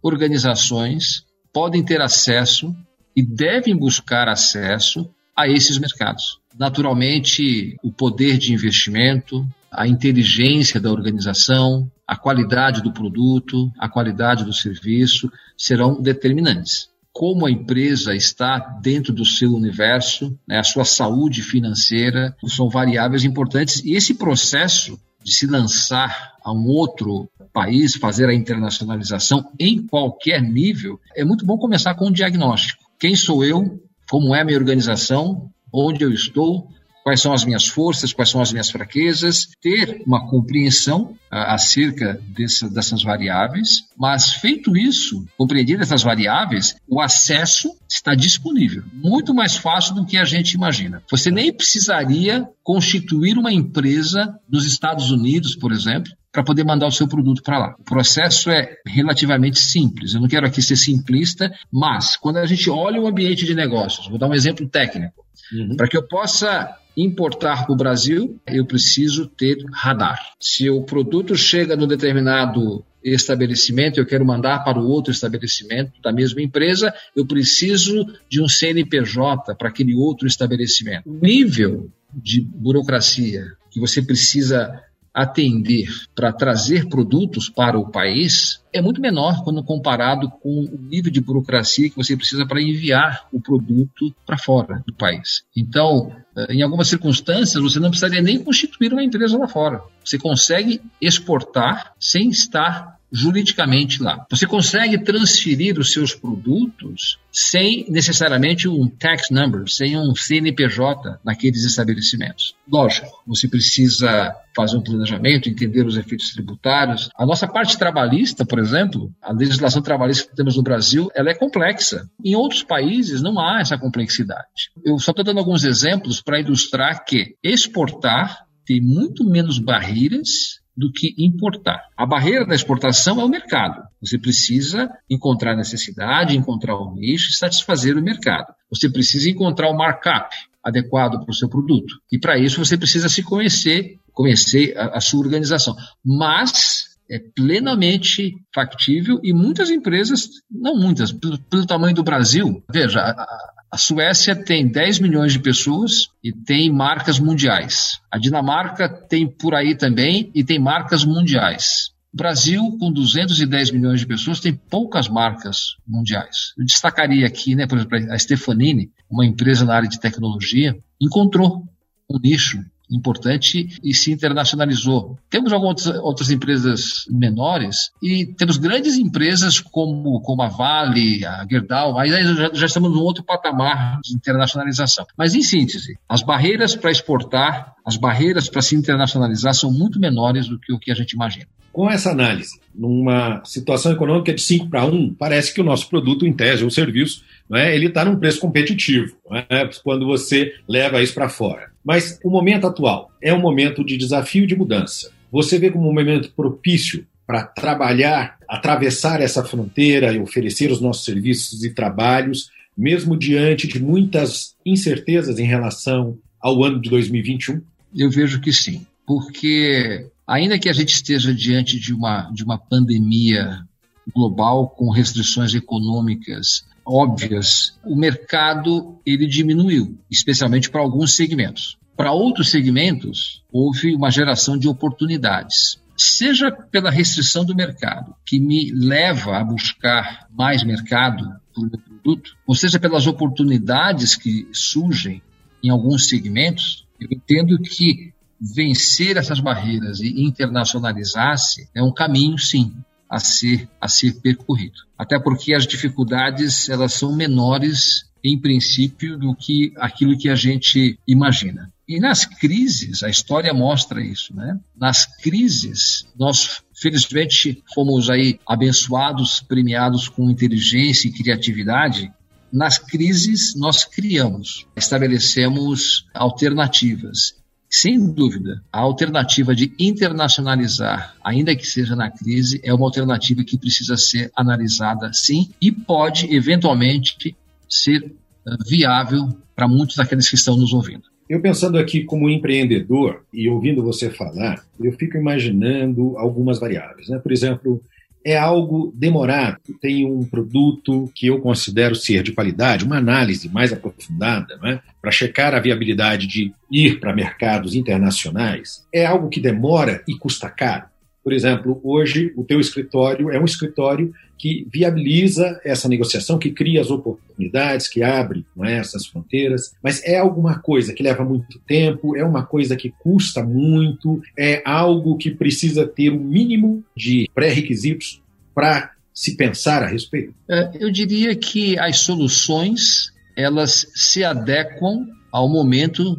[0.00, 2.74] organizações podem ter acesso
[3.16, 6.40] e devem buscar acesso a esses mercados.
[6.58, 14.44] Naturalmente, o poder de investimento, a inteligência da organização, a qualidade do produto, a qualidade
[14.44, 16.90] do serviço serão determinantes.
[17.10, 23.24] Como a empresa está dentro do seu universo, né, a sua saúde financeira, são variáveis
[23.24, 23.82] importantes.
[23.84, 30.42] E esse processo de se lançar a um outro país, fazer a internacionalização em qualquer
[30.42, 32.82] nível, é muito bom começar com um diagnóstico.
[32.98, 33.80] Quem sou eu?
[34.10, 35.50] Como é a minha organização?
[35.72, 36.68] Onde eu estou?
[37.02, 42.20] Quais são as minhas forças, quais são as minhas fraquezas, ter uma compreensão uh, acerca
[42.28, 49.56] dessa, dessas variáveis, mas feito isso, compreendido essas variáveis, o acesso está disponível, muito mais
[49.56, 51.02] fácil do que a gente imagina.
[51.10, 56.92] Você nem precisaria constituir uma empresa nos Estados Unidos, por exemplo, para poder mandar o
[56.92, 57.76] seu produto para lá.
[57.78, 60.14] O processo é relativamente simples.
[60.14, 64.08] Eu não quero aqui ser simplista, mas quando a gente olha o ambiente de negócios,
[64.08, 65.22] vou dar um exemplo técnico.
[65.52, 65.76] Uhum.
[65.76, 70.18] Para que eu possa importar para o Brasil, eu preciso ter radar.
[70.40, 76.12] Se o produto chega no determinado estabelecimento, eu quero mandar para o outro estabelecimento da
[76.12, 81.10] mesma empresa, eu preciso de um CNPJ para aquele outro estabelecimento.
[81.10, 84.82] O nível de burocracia que você precisa
[85.14, 91.12] atender para trazer produtos para o país é muito menor quando comparado com o nível
[91.12, 95.44] de burocracia que você precisa para enviar o produto para fora do país.
[95.54, 99.82] Então, eh, em algumas circunstâncias, você não precisaria nem constituir uma empresa lá fora.
[100.02, 104.26] Você consegue exportar sem estar juridicamente lá.
[104.30, 111.64] Você consegue transferir os seus produtos sem necessariamente um tax number, sem um CNPJ naqueles
[111.64, 112.54] estabelecimentos.
[112.70, 117.10] Lógico, você precisa fazer um planejamento, entender os efeitos tributários.
[117.16, 121.34] A nossa parte trabalhista, por exemplo, a legislação trabalhista que temos no Brasil, ela é
[121.34, 122.08] complexa.
[122.24, 124.70] Em outros países não há essa complexidade.
[124.84, 130.90] Eu só estou dando alguns exemplos para ilustrar que exportar tem muito menos barreiras do
[130.90, 131.88] que importar.
[131.96, 133.82] A barreira da exportação é o mercado.
[134.00, 138.52] Você precisa encontrar necessidade, encontrar o nicho e satisfazer o mercado.
[138.70, 142.00] Você precisa encontrar o markup adequado para o seu produto.
[142.10, 145.76] E para isso você precisa se conhecer, conhecer a, a sua organização.
[146.04, 153.00] Mas é plenamente factível e muitas empresas, não muitas, pelo, pelo tamanho do Brasil, veja,
[153.00, 158.00] a, a Suécia tem 10 milhões de pessoas e tem marcas mundiais.
[158.10, 161.90] A Dinamarca tem por aí também e tem marcas mundiais.
[162.12, 166.52] O Brasil, com 210 milhões de pessoas, tem poucas marcas mundiais.
[166.58, 171.66] Eu destacaria aqui, né, por exemplo, a Stefanini, uma empresa na área de tecnologia, encontrou
[172.10, 175.18] um nicho importante e se internacionalizou.
[175.30, 181.94] Temos algumas outras empresas menores e temos grandes empresas como, como a Vale, a Gerdau,
[181.94, 185.06] mas aí já, já estamos num outro patamar de internacionalização.
[185.16, 190.48] Mas, em síntese, as barreiras para exportar, as barreiras para se internacionalizar são muito menores
[190.48, 191.46] do que o que a gente imagina.
[191.72, 196.26] Com essa análise, numa situação econômica de 5 para 1, parece que o nosso produto,
[196.26, 199.16] em tese, ou serviço, é, ele está num preço competitivo,
[199.48, 201.70] é, quando você leva isso para fora.
[201.84, 205.10] Mas o momento atual é um momento de desafio de mudança.
[205.30, 211.04] Você vê como um momento propício para trabalhar, atravessar essa fronteira e oferecer os nossos
[211.04, 217.62] serviços e trabalhos, mesmo diante de muitas incertezas em relação ao ano de 2021?
[217.94, 222.56] Eu vejo que sim, porque ainda que a gente esteja diante de uma, de uma
[222.56, 223.66] pandemia
[224.14, 231.76] global com restrições econômicas óbvias, o mercado ele diminuiu, especialmente para alguns segmentos.
[231.94, 235.78] Para outros segmentos, houve uma geração de oportunidades.
[235.98, 241.78] Seja pela restrição do mercado, que me leva a buscar mais mercado para o meu
[241.78, 245.20] produto, ou seja pelas oportunidades que surgem
[245.62, 248.11] em alguns segmentos, eu entendo que
[248.42, 252.74] vencer essas barreiras e internacionalizar-se é um caminho, sim,
[253.08, 254.80] a ser, a ser percorrido.
[254.98, 260.98] Até porque as dificuldades elas são menores, em princípio, do que aquilo que a gente
[261.06, 261.72] imagina.
[261.86, 264.58] E nas crises, a história mostra isso, né?
[264.74, 272.10] Nas crises, nós felizmente fomos aí abençoados, premiados com inteligência e criatividade.
[272.52, 277.41] Nas crises, nós criamos, estabelecemos alternativas.
[277.74, 283.56] Sem dúvida, a alternativa de internacionalizar, ainda que seja na crise, é uma alternativa que
[283.56, 287.34] precisa ser analisada, sim, e pode, eventualmente,
[287.66, 291.04] ser eh, viável para muitos daqueles que estão nos ouvindo.
[291.26, 297.08] Eu pensando aqui como empreendedor e ouvindo você falar, eu fico imaginando algumas variáveis.
[297.08, 297.18] Né?
[297.20, 297.82] Por exemplo,
[298.24, 303.72] é algo demorado, tem um produto que eu considero ser de qualidade, uma análise mais
[303.72, 304.80] aprofundada, né?
[305.00, 310.48] para checar a viabilidade de ir para mercados internacionais, é algo que demora e custa
[310.48, 310.91] caro.
[311.22, 316.80] Por exemplo, hoje o teu escritório é um escritório que viabiliza essa negociação, que cria
[316.80, 322.16] as oportunidades, que abre é, essas fronteiras, mas é alguma coisa que leva muito tempo,
[322.16, 328.20] é uma coisa que custa muito, é algo que precisa ter um mínimo de pré-requisitos
[328.52, 330.34] para se pensar a respeito?
[330.48, 336.16] É, eu diria que as soluções elas se adequam ao momento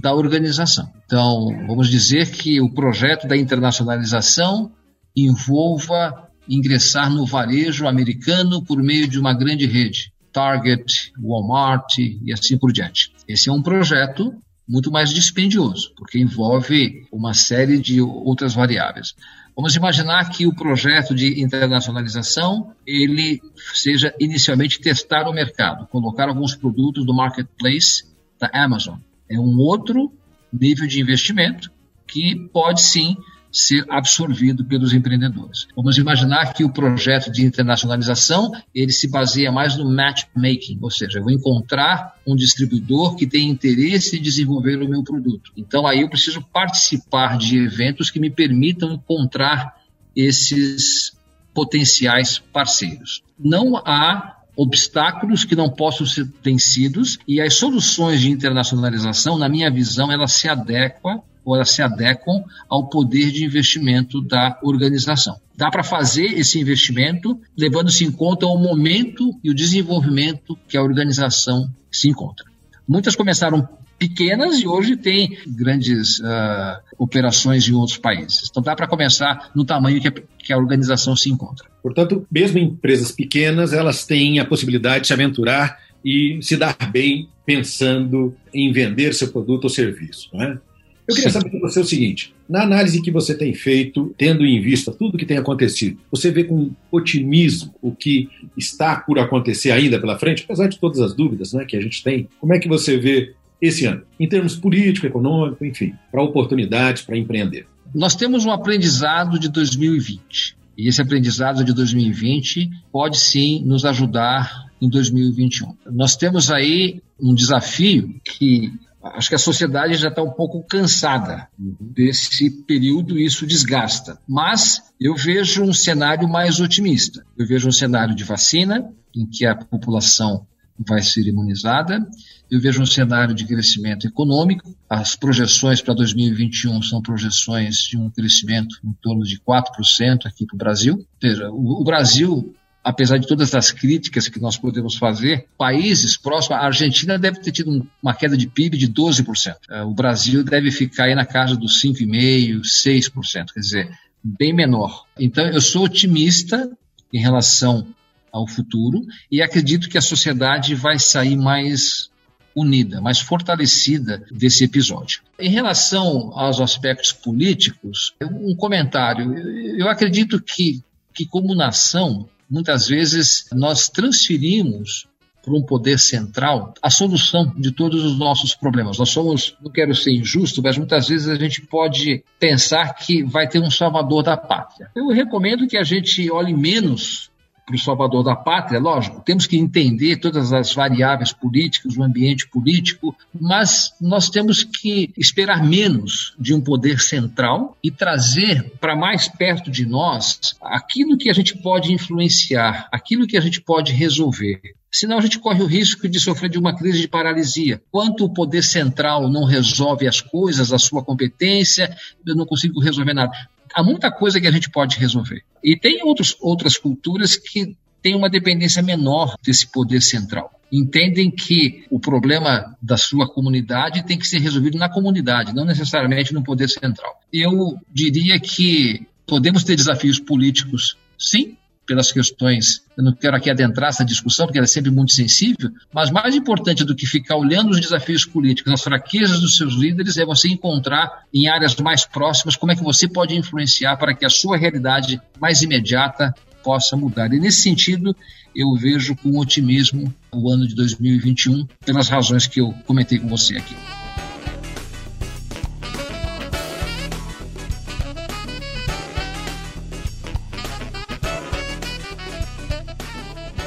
[0.00, 0.90] da organização.
[1.12, 4.72] Então, vamos dizer que o projeto da internacionalização
[5.14, 12.56] envolva ingressar no varejo americano por meio de uma grande rede, Target, Walmart e assim
[12.56, 13.12] por diante.
[13.28, 14.32] Esse é um projeto
[14.66, 19.14] muito mais dispendioso, porque envolve uma série de outras variáveis.
[19.54, 23.38] Vamos imaginar que o projeto de internacionalização ele
[23.74, 28.02] seja inicialmente testar o mercado, colocar alguns produtos do marketplace
[28.40, 28.96] da Amazon
[29.32, 30.12] é um outro
[30.52, 31.70] nível de investimento
[32.06, 33.16] que pode sim
[33.52, 35.66] ser absorvido pelos empreendedores.
[35.76, 41.18] Vamos imaginar que o projeto de internacionalização ele se baseia mais no matchmaking, ou seja,
[41.18, 45.52] eu vou encontrar um distribuidor que tem interesse em desenvolver o meu produto.
[45.54, 49.76] Então aí eu preciso participar de eventos que me permitam encontrar
[50.16, 51.12] esses
[51.52, 53.22] potenciais parceiros.
[53.38, 59.70] Não há obstáculos que não possam ser vencidos e as soluções de internacionalização, na minha
[59.70, 65.40] visão, elas se adequam ou elas se adequam ao poder de investimento da organização.
[65.56, 70.82] Dá para fazer esse investimento levando-se em conta o momento e o desenvolvimento que a
[70.82, 72.46] organização se encontra.
[72.86, 73.68] Muitas começaram
[74.02, 78.48] pequenas e hoje tem grandes uh, operações em outros países.
[78.50, 81.68] Então dá para começar no tamanho que a, que a organização se encontra.
[81.80, 87.28] Portanto, mesmo empresas pequenas, elas têm a possibilidade de se aventurar e se dar bem
[87.46, 90.28] pensando em vender seu produto ou serviço.
[90.32, 90.58] Não é?
[91.06, 91.40] Eu queria Sim.
[91.40, 95.16] saber de você o seguinte: na análise que você tem feito, tendo em vista tudo
[95.16, 100.42] que tem acontecido, você vê com otimismo o que está por acontecer ainda pela frente,
[100.44, 102.28] apesar de todas as dúvidas né, que a gente tem?
[102.40, 107.16] Como é que você vê esse ano, em termos político, econômico, enfim, para oportunidades para
[107.16, 107.66] empreender?
[107.94, 110.56] Nós temos um aprendizado de 2020.
[110.76, 115.76] E esse aprendizado de 2020 pode sim nos ajudar em 2021.
[115.92, 121.48] Nós temos aí um desafio que acho que a sociedade já está um pouco cansada
[121.58, 124.18] desse período e isso desgasta.
[124.28, 127.24] Mas eu vejo um cenário mais otimista.
[127.36, 130.46] Eu vejo um cenário de vacina, em que a população
[130.86, 132.06] vai ser imunizada.
[132.50, 134.74] Eu vejo um cenário de crescimento econômico.
[134.88, 140.54] As projeções para 2021 são projeções de um crescimento em torno de 4% aqui para
[140.54, 140.94] o Brasil.
[140.96, 142.54] Ou seja, o Brasil
[142.84, 147.52] apesar de todas as críticas que nós podemos fazer, países próximos, a Argentina deve ter
[147.52, 149.54] tido uma queda de PIB de 12%.
[149.70, 153.90] É, o Brasil deve ficar aí na casa dos 5,5%, 6%, quer dizer,
[154.22, 155.04] bem menor.
[155.18, 156.70] Então, eu sou otimista
[157.12, 157.86] em relação
[158.32, 162.10] ao futuro e acredito que a sociedade vai sair mais
[162.54, 165.22] unida, mais fortalecida desse episódio.
[165.38, 169.34] Em relação aos aspectos políticos, um comentário.
[169.78, 170.82] Eu acredito que,
[171.14, 175.06] que como nação, muitas vezes nós transferimos
[175.42, 178.98] para um poder central a solução de todos os nossos problemas.
[178.98, 183.48] Nós somos, não quero ser injusto, mas muitas vezes a gente pode pensar que vai
[183.48, 184.90] ter um salvador da pátria.
[184.94, 187.31] Eu recomendo que a gente olhe menos
[187.72, 192.46] para o salvador da pátria, lógico, temos que entender todas as variáveis políticas, o ambiente
[192.46, 199.26] político, mas nós temos que esperar menos de um poder central e trazer para mais
[199.26, 204.60] perto de nós aquilo que a gente pode influenciar, aquilo que a gente pode resolver.
[204.94, 207.80] Senão a gente corre o risco de sofrer de uma crise de paralisia.
[207.90, 211.96] Quanto o poder central não resolve as coisas, a sua competência,
[212.26, 213.32] eu não consigo resolver nada.
[213.74, 215.42] Há muita coisa que a gente pode resolver.
[215.62, 220.50] E tem outros, outras culturas que têm uma dependência menor desse poder central.
[220.70, 226.32] Entendem que o problema da sua comunidade tem que ser resolvido na comunidade, não necessariamente
[226.32, 227.20] no poder central.
[227.32, 231.56] Eu diria que podemos ter desafios políticos, sim,
[231.86, 232.82] pelas questões.
[232.96, 236.34] Eu não quero aqui adentrar essa discussão, porque ela é sempre muito sensível, mas mais
[236.34, 240.48] importante do que ficar olhando os desafios políticos, as fraquezas dos seus líderes, é você
[240.48, 244.56] encontrar em áreas mais próximas como é que você pode influenciar para que a sua
[244.56, 247.32] realidade mais imediata possa mudar.
[247.32, 248.14] E nesse sentido,
[248.54, 253.56] eu vejo com otimismo o ano de 2021, pelas razões que eu comentei com você
[253.56, 253.74] aqui.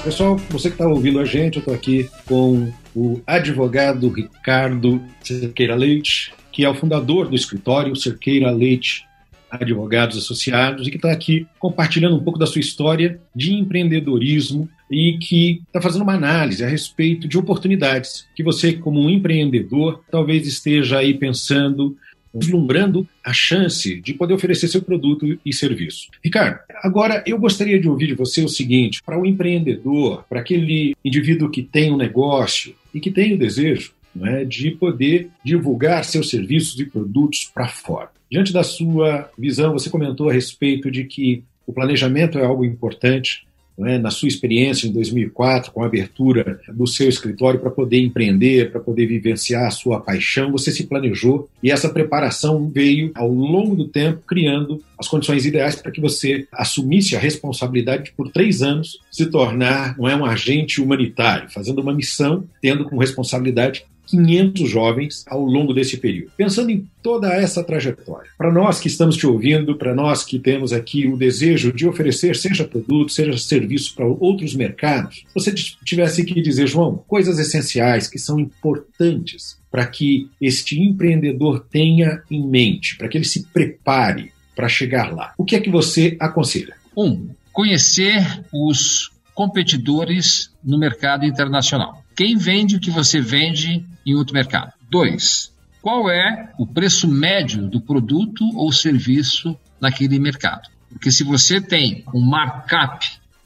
[0.05, 5.73] Pessoal, você que está ouvindo a gente, eu estou aqui com o advogado Ricardo Cerqueira
[5.73, 9.03] Leite, que é o fundador do escritório Cerqueira Leite
[9.49, 15.17] Advogados Associados e que está aqui compartilhando um pouco da sua história de empreendedorismo e
[15.17, 20.45] que está fazendo uma análise a respeito de oportunidades que você, como um empreendedor, talvez
[20.45, 21.97] esteja aí pensando
[22.35, 26.09] vislumbrando a chance de poder oferecer seu produto e serviço.
[26.23, 30.95] Ricardo, agora eu gostaria de ouvir de você o seguinte: para o empreendedor, para aquele
[31.03, 36.29] indivíduo que tem um negócio e que tem o desejo é, de poder divulgar seus
[36.29, 38.09] serviços e produtos para fora.
[38.29, 43.45] Diante da sua visão, você comentou a respeito de que o planejamento é algo importante,
[43.79, 43.97] é?
[43.97, 48.79] na sua experiência em 2004, com a abertura do seu escritório para poder empreender, para
[48.79, 53.87] poder vivenciar a sua paixão, você se planejou e essa preparação veio ao longo do
[53.87, 58.99] tempo criando as condições ideais para que você assumisse a responsabilidade de, por três anos,
[59.11, 63.85] se tornar não é, um agente humanitário, fazendo uma missão, tendo como responsabilidade
[64.15, 66.31] 500 jovens ao longo desse período.
[66.37, 70.71] Pensando em toda essa trajetória, para nós que estamos te ouvindo, para nós que temos
[70.71, 76.41] aqui o desejo de oferecer, seja produto, seja serviço para outros mercados, você tivesse que
[76.41, 83.07] dizer, João, coisas essenciais que são importantes para que este empreendedor tenha em mente, para
[83.09, 85.33] que ele se prepare para chegar lá.
[85.37, 86.75] O que é que você aconselha?
[86.95, 92.01] Um, conhecer os competidores no mercado internacional.
[92.15, 94.73] Quem vende o que você vende em outro mercado?
[94.89, 95.51] Dois,
[95.81, 100.69] qual é o preço médio do produto ou serviço naquele mercado?
[100.89, 103.05] Porque se você tem um markup,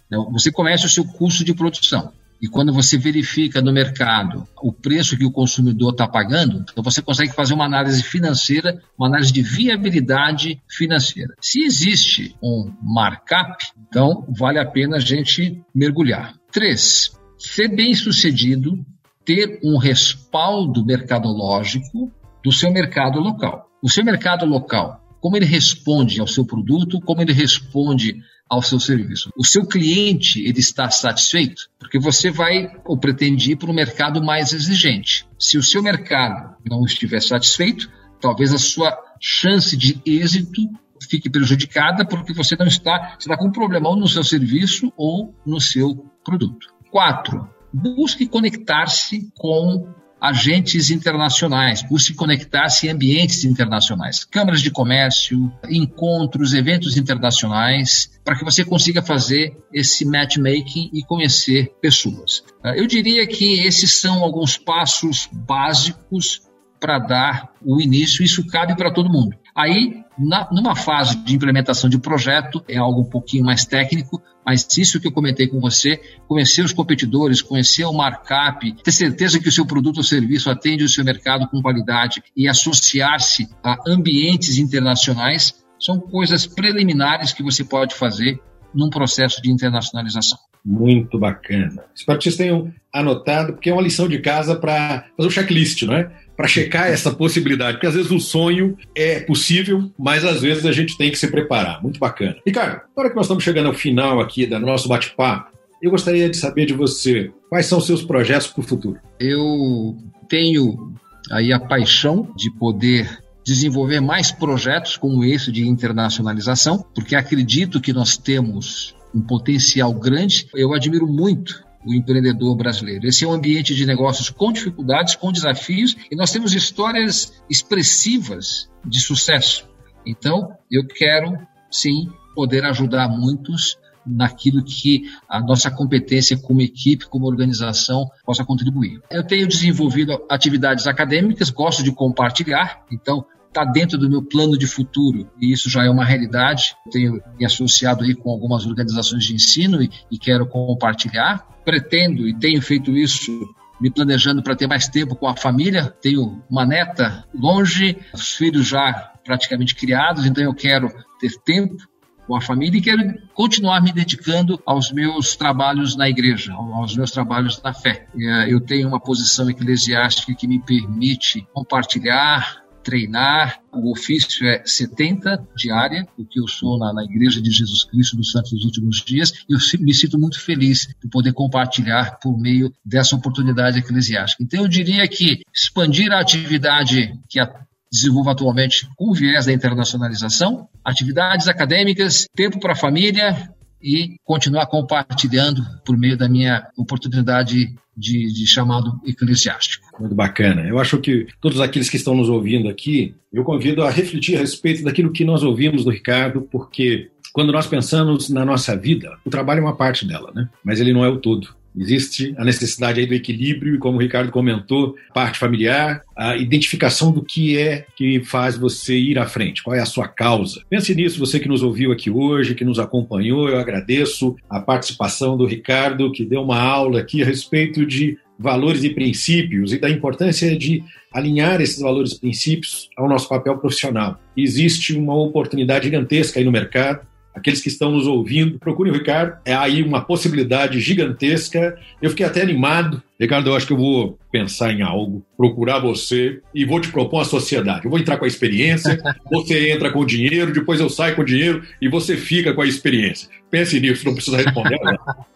[0.10, 2.14] né, você conhece o seu custo de produção.
[2.42, 7.02] E quando você verifica no mercado o preço que o consumidor está pagando, então você
[7.02, 11.36] consegue fazer uma análise financeira, uma análise de viabilidade financeira.
[11.42, 16.36] Se existe um markup, então vale a pena a gente mergulhar.
[16.52, 18.80] Três, ser bem sucedido,
[19.26, 22.12] ter um respaldo mercadológico
[22.44, 23.70] do seu mercado local.
[23.82, 28.80] O seu mercado local, como ele responde ao seu produto, como ele responde ao seu
[28.80, 29.30] serviço.
[29.38, 34.24] O seu cliente ele está satisfeito porque você vai ou pretende ir para um mercado
[34.24, 35.28] mais exigente.
[35.38, 37.90] Se o seu mercado não estiver satisfeito,
[38.20, 40.62] talvez a sua chance de êxito
[41.10, 45.34] fique prejudicada porque você não está, você está com um problemão no seu serviço ou
[45.46, 46.74] no seu produto.
[46.92, 49.88] Quatro, busque conectar-se com
[50.22, 58.44] agentes internacionais, busque conectar-se em ambientes internacionais, câmaras de comércio, encontros, eventos internacionais, para que
[58.44, 62.44] você consiga fazer esse matchmaking e conhecer pessoas.
[62.76, 66.42] Eu diria que esses são alguns passos básicos
[66.80, 69.36] para dar o início, isso cabe para todo mundo.
[69.60, 74.66] Aí, na, numa fase de implementação de projeto, é algo um pouquinho mais técnico, mas
[74.78, 76.00] isso que eu comentei com você,
[76.30, 80.86] conhecer os competidores, conhecer o markup, ter certeza que o seu produto ou serviço atende
[80.86, 87.66] o seu mercado com qualidade e associar-se a ambientes internacionais, são coisas preliminares que você
[87.66, 88.40] pode fazer
[88.74, 90.38] num processo de internacionalização.
[90.64, 91.84] Muito bacana.
[91.94, 95.84] Espero que vocês tenham anotado, porque é uma lição de casa para fazer o checklist,
[95.84, 96.12] não é?
[96.40, 100.72] Para checar essa possibilidade, porque às vezes o sonho é possível, mas às vezes a
[100.72, 101.84] gente tem que se preparar.
[101.84, 102.38] Muito bacana.
[102.48, 105.52] Ricardo, agora que nós estamos chegando ao final aqui do nosso bate-papo,
[105.84, 109.02] eu gostaria de saber de você quais são seus projetos para o futuro.
[109.20, 109.98] Eu
[110.30, 110.94] tenho
[111.30, 117.92] aí a paixão de poder desenvolver mais projetos como esse de internacionalização, porque acredito que
[117.92, 120.48] nós temos um potencial grande.
[120.56, 123.08] Eu admiro muito o empreendedor brasileiro.
[123.08, 128.70] Esse é um ambiente de negócios com dificuldades, com desafios, e nós temos histórias expressivas
[128.86, 129.68] de sucesso.
[130.06, 131.38] Então, eu quero,
[131.72, 139.02] sim, poder ajudar muitos naquilo que a nossa competência como equipe, como organização, possa contribuir.
[139.10, 144.68] Eu tenho desenvolvido atividades acadêmicas, gosto de compartilhar, então está dentro do meu plano de
[144.68, 146.76] futuro e isso já é uma realidade.
[146.92, 151.46] Tenho me associado aí com algumas organizações de ensino e, e quero compartilhar.
[151.70, 155.94] Pretendo e tenho feito isso me planejando para ter mais tempo com a família.
[156.02, 161.78] Tenho uma neta longe, os filhos já praticamente criados, então eu quero ter tempo
[162.26, 163.02] com a família e quero
[163.36, 168.08] continuar me dedicando aos meus trabalhos na igreja, aos meus trabalhos na fé.
[168.20, 173.60] Eh, eu tenho uma posição eclesiástica que me permite compartilhar, treinar.
[173.72, 178.18] O ofício é 70 diária, o que eu sou na, na Igreja de Jesus Cristo
[178.18, 179.34] dos Santos dos Últimos Dias.
[179.48, 184.44] Eu me sinto muito feliz de poder compartilhar por meio dessa oportunidade eclesiástica.
[184.44, 187.50] Então, eu diria que expandir a atividade que a
[187.92, 193.52] desenvolvo atualmente com viés da internacionalização, atividades acadêmicas, tempo para a família
[193.82, 199.89] e continuar compartilhando por meio da minha oportunidade de, de, chamado eclesiástico.
[200.00, 200.68] Muito bacana.
[200.68, 204.40] Eu acho que todos aqueles que estão nos ouvindo aqui, eu convido a refletir a
[204.40, 209.30] respeito daquilo que nós ouvimos do Ricardo, porque quando nós pensamos na nossa vida, o
[209.30, 210.50] trabalho é uma parte dela, né?
[210.64, 211.60] Mas ele não é o todo.
[211.78, 217.12] Existe a necessidade aí do equilíbrio, e como o Ricardo comentou, parte familiar, a identificação
[217.12, 220.62] do que é que faz você ir à frente, qual é a sua causa.
[220.70, 225.38] Pense nisso, você que nos ouviu aqui hoje, que nos acompanhou, eu agradeço a participação
[225.38, 229.90] do Ricardo, que deu uma aula aqui a respeito de valores e princípios e da
[229.90, 230.82] importância de
[231.14, 234.18] alinhar esses valores e princípios ao nosso papel profissional.
[234.38, 239.38] Existe uma oportunidade gigantesca aí no mercado aqueles que estão nos ouvindo, procurem o Ricardo.
[239.46, 241.78] É aí uma possibilidade gigantesca.
[242.02, 243.02] Eu fiquei até animado.
[243.20, 247.18] Ricardo, eu acho que eu vou pensar em algo, procurar você e vou te propor
[247.18, 247.86] uma sociedade.
[247.86, 249.00] Eu vou entrar com a experiência,
[249.32, 252.62] você entra com o dinheiro, depois eu saio com o dinheiro e você fica com
[252.62, 253.30] a experiência.
[253.50, 254.80] Pense nisso, não precisa responder.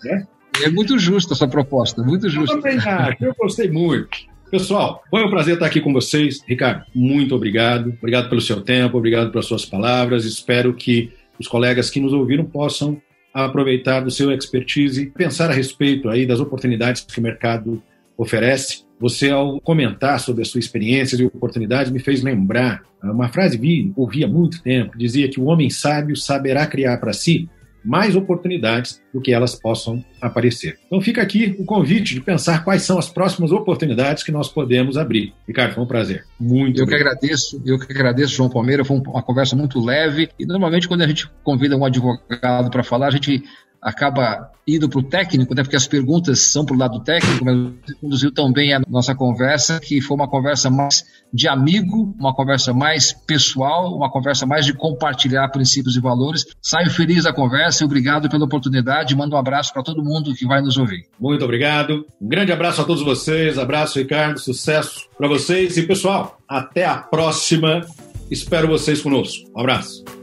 [0.04, 0.28] né?
[0.62, 2.56] É muito justa essa proposta, muito justa.
[2.56, 4.10] Eu também acho, eu gostei muito.
[4.52, 6.44] Pessoal, foi um prazer estar aqui com vocês.
[6.48, 7.90] Ricardo, muito obrigado.
[7.98, 10.26] Obrigado pelo seu tempo, obrigado pelas suas palavras.
[10.26, 13.02] Espero que os colegas que nos ouviram possam
[13.34, 17.82] aproveitar do seu expertise, pensar a respeito aí das oportunidades que o mercado
[18.16, 18.84] oferece.
[19.00, 23.92] Você, ao comentar sobre as suas experiências e oportunidades, me fez lembrar uma frase que
[23.96, 27.50] ouvi há muito tempo, dizia que o homem sábio saberá criar para si
[27.84, 30.78] mais oportunidades do que elas possam aparecer.
[30.88, 34.98] Então fica aqui o convite de pensar quais são as próximas oportunidades que nós podemos
[34.98, 35.34] abrir.
[35.48, 36.26] Ricardo, foi um prazer.
[36.40, 37.04] Muito Eu obrigado.
[37.20, 41.02] que agradeço, eu que agradeço, João Palmeira, foi uma conversa muito leve e normalmente quando
[41.02, 43.44] a gente convida um advogado para falar, a gente
[43.84, 47.96] acaba indo para o técnico, né, porque as perguntas são para o lado técnico, mas
[48.00, 51.04] conduziu também a nossa conversa, que foi uma conversa mais
[51.34, 56.46] de amigo, uma conversa mais pessoal, uma conversa mais de compartilhar princípios e valores.
[56.62, 59.16] Saio feliz da conversa e obrigado pela oportunidade.
[59.16, 61.08] Mando um abraço para todo mundo que vai nos ouvir.
[61.20, 62.06] Muito obrigado.
[62.22, 63.58] Um grande abraço a todos vocês.
[63.58, 64.40] Abraço, Ricardo.
[64.40, 65.76] Sucesso para vocês.
[65.76, 67.82] E, pessoal, até a próxima.
[68.30, 69.50] Espero vocês conosco.
[69.56, 70.23] Um abraço.